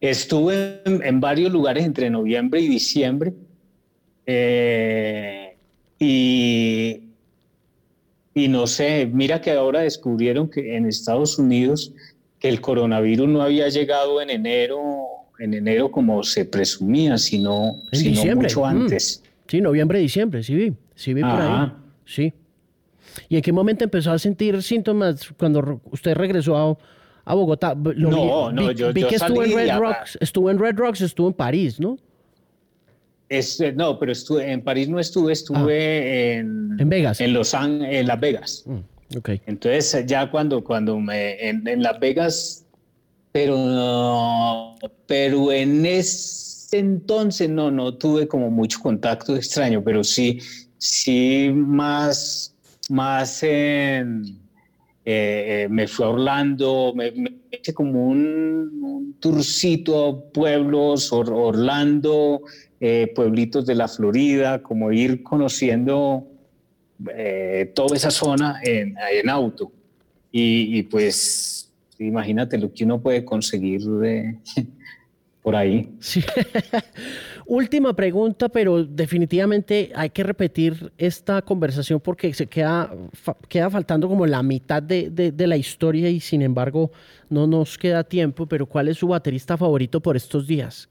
[0.00, 3.34] Estuve en, en varios lugares entre noviembre y diciembre.
[4.26, 5.43] Eh,
[6.04, 7.02] y,
[8.34, 11.92] y no sé, mira que ahora descubrieron que en Estados Unidos
[12.38, 15.04] que el coronavirus no había llegado en enero,
[15.38, 18.64] en enero como se presumía, sino, sino mucho mm.
[18.64, 19.22] antes.
[19.48, 21.72] Sí, noviembre, diciembre, sí vi, sí vi por ahí.
[22.04, 22.32] Sí.
[23.28, 26.76] ¿Y en qué momento empezó a sentir síntomas cuando usted regresó a,
[27.24, 27.74] a Bogotá?
[27.74, 31.34] no, no, yo, vi que estuvo en Red Rocks, estuvo en Red Rocks, estuvo en
[31.34, 31.96] París, ¿no?
[33.74, 36.38] No, pero estuve, en París no estuve, estuve ah.
[36.38, 37.20] en, en Vegas.
[37.20, 38.64] En Los en Las Vegas.
[38.66, 39.40] Mm, okay.
[39.46, 42.64] Entonces ya cuando, cuando me, en, Las Vegas
[43.32, 44.76] pero,
[45.06, 50.40] pero en ese entonces no, no tuve como mucho contacto extraño, pero sí,
[50.78, 52.54] sí más,
[52.88, 54.38] más en,
[55.04, 57.12] eh, me fui a Orlando, me,
[57.50, 62.42] hice como un, un, tourcito a pueblos, Orlando,
[62.86, 66.26] eh, pueblitos de la Florida, como ir conociendo
[67.16, 69.72] eh, toda esa zona en, en auto.
[70.30, 74.36] Y, pues imagínate lo que uno puede conseguir de,
[75.42, 75.94] por ahí.
[75.98, 76.22] Sí.
[77.46, 82.94] Última pregunta, pero definitivamente hay que repetir esta conversación porque se queda,
[83.48, 86.92] queda faltando como la mitad de, de, la historia y sin embargo
[87.30, 90.90] no nos queda tiempo, pero ¿cuál es su baterista favorito por estos días?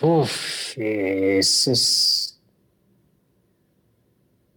[0.00, 2.40] Uf, ese es...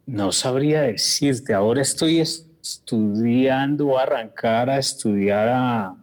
[0.05, 5.95] No sabría decirte, ahora estoy estudiando, arrancar a estudiar a,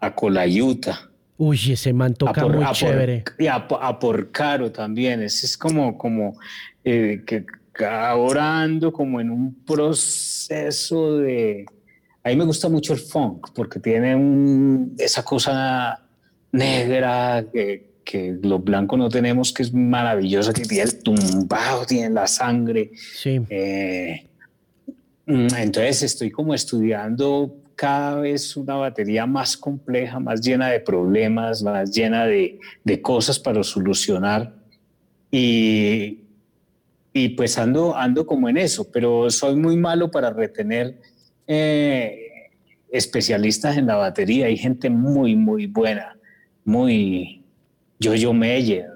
[0.00, 1.10] a Colayuta.
[1.36, 3.24] Uy, ese man toca muy chévere.
[3.38, 5.22] y a, por Caro también.
[5.22, 6.38] Ese es como, como
[6.82, 7.44] eh, que
[7.84, 11.66] ahora ando como en un proceso de...
[12.24, 16.02] A mí me gusta mucho el funk porque tiene un, esa cosa
[16.50, 22.08] negra que, que los blancos no tenemos, que es maravillosa, que tiene el tumbado, tiene
[22.08, 22.90] la sangre.
[22.94, 23.38] Sí.
[23.50, 24.24] Eh,
[25.26, 31.62] mm, entonces estoy como estudiando cada vez una batería más compleja, más llena de problemas,
[31.62, 34.54] más llena de, de cosas para solucionar.
[35.30, 36.20] Y,
[37.12, 40.98] y, pues ando, ando como en eso, pero soy muy malo para retener
[41.46, 42.48] eh,
[42.90, 44.46] especialistas en la batería.
[44.46, 46.16] Hay gente muy, muy buena,
[46.64, 47.37] muy
[47.98, 48.86] yo-yo Meyer.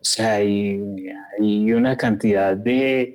[0.00, 0.80] O sea, hay,
[1.40, 3.14] una cantidad de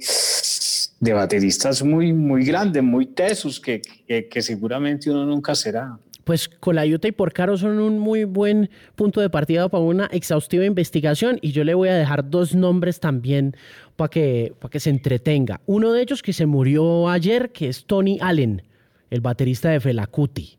[1.00, 5.98] de bateristas muy, muy grandes, muy tesos, que, que, seguramente uno nunca será.
[6.24, 11.40] Pues Colayuta y Porcaro son un muy buen punto de partida para una exhaustiva investigación
[11.42, 13.56] y yo le voy a dejar dos nombres también
[13.96, 15.62] para que, que se entretenga.
[15.66, 18.64] Uno de ellos que se murió ayer, que es Tony Allen,
[19.10, 20.58] el baterista de Felacuti.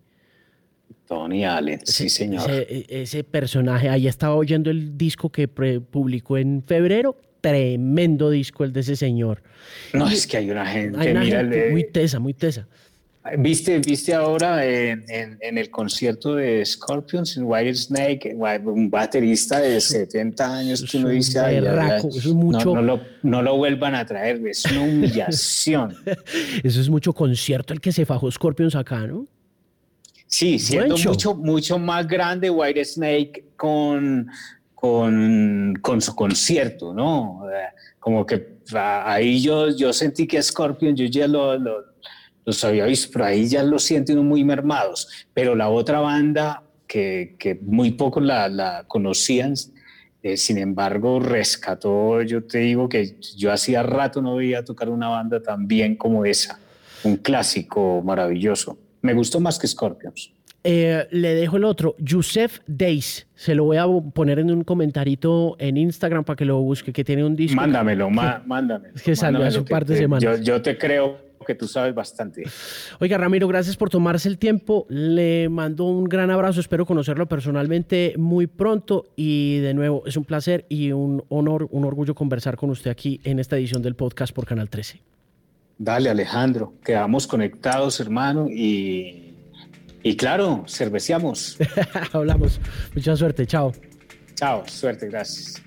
[1.08, 2.50] Tony Allen, sí, señor.
[2.50, 8.72] Ese, ese, personaje, ahí estaba oyendo el disco que publicó en febrero, tremendo disco el
[8.74, 9.42] de ese señor.
[9.94, 12.68] No, es que hay una gente, muy tesa, muy tesa.
[13.38, 18.34] ¿Viste, viste ahora en, en, el concierto de Scorpions en White Snake,
[18.64, 21.40] un baterista de 70 años que uno dice,
[22.32, 22.74] mucho...
[22.74, 25.94] no, lo, no, lo, vuelvan a traer, es una humillación.
[26.62, 29.26] eso es mucho concierto el que se fajó Scorpions acá, ¿no?
[30.28, 34.28] Sí, siendo mucho, mucho más grande White Snake con
[34.80, 37.42] con, con su concierto, ¿no?
[37.98, 41.84] Como que ahí yo, yo sentí que Scorpion, yo ya lo, lo,
[42.44, 45.26] los había visto, pero ahí ya lo siento muy mermados.
[45.34, 49.54] Pero la otra banda, que, que muy pocos la, la conocían,
[50.22, 55.08] eh, sin embargo, rescató, yo te digo que yo hacía rato no veía tocar una
[55.08, 56.60] banda tan bien como esa,
[57.02, 58.78] un clásico maravilloso.
[59.02, 60.32] Me gustó más que Scorpions.
[60.64, 63.26] Eh, le dejo el otro, Yusef Days.
[63.34, 67.04] Se lo voy a poner en un comentarito en Instagram para que lo busque, que
[67.04, 67.56] tiene un disco.
[67.56, 68.94] Mándamelo, mándamelo.
[69.02, 70.40] que salió hace un par de semanas.
[70.42, 72.42] Yo, te creo que tú sabes bastante.
[72.98, 74.84] Oiga, Ramiro, gracias por tomarse el tiempo.
[74.90, 76.60] Le mando un gran abrazo.
[76.60, 79.06] Espero conocerlo personalmente muy pronto.
[79.16, 83.20] Y de nuevo, es un placer y un honor, un orgullo conversar con usted aquí
[83.24, 85.00] en esta edición del podcast por Canal 13.
[85.78, 86.74] Dale, Alejandro.
[86.84, 89.28] Quedamos conectados, hermano, y
[90.02, 91.58] y claro, cerveciamos.
[92.12, 92.60] Hablamos.
[92.94, 93.46] Mucha suerte.
[93.46, 93.72] Chao.
[94.34, 94.62] Chao.
[94.66, 95.08] Suerte.
[95.08, 95.62] Gracias.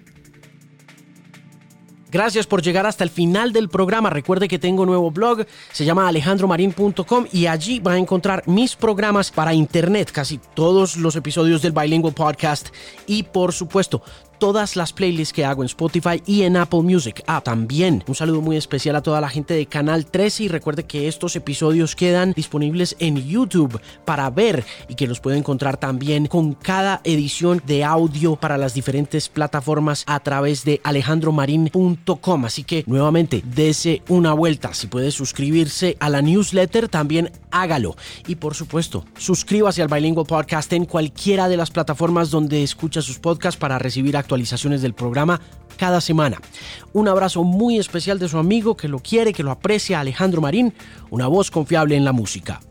[2.12, 4.10] Gracias por llegar hasta el final del programa.
[4.10, 8.76] Recuerde que tengo un nuevo blog, se llama alejandromarin.com y allí va a encontrar mis
[8.76, 12.68] programas para internet, casi todos los episodios del Bilingual Podcast
[13.08, 14.04] y por supuesto
[14.42, 17.24] todas las playlists que hago en Spotify y en Apple Music.
[17.28, 20.88] Ah, también un saludo muy especial a toda la gente de Canal 13 y recuerde
[20.88, 26.26] que estos episodios quedan disponibles en YouTube para ver y que los puede encontrar también
[26.26, 32.46] con cada edición de audio para las diferentes plataformas a través de alejandromarin.com.
[32.46, 34.74] Así que nuevamente, dese una vuelta.
[34.74, 37.96] Si puede suscribirse a la newsletter, también hágalo.
[38.26, 43.20] Y por supuesto, suscríbase al Bilingual Podcast en cualquiera de las plataformas donde escucha sus
[43.20, 45.42] podcasts para recibir actualizaciones actualizaciones del programa
[45.76, 46.40] cada semana.
[46.94, 50.74] Un abrazo muy especial de su amigo que lo quiere, que lo aprecia, Alejandro Marín,
[51.10, 52.62] una voz confiable en la música.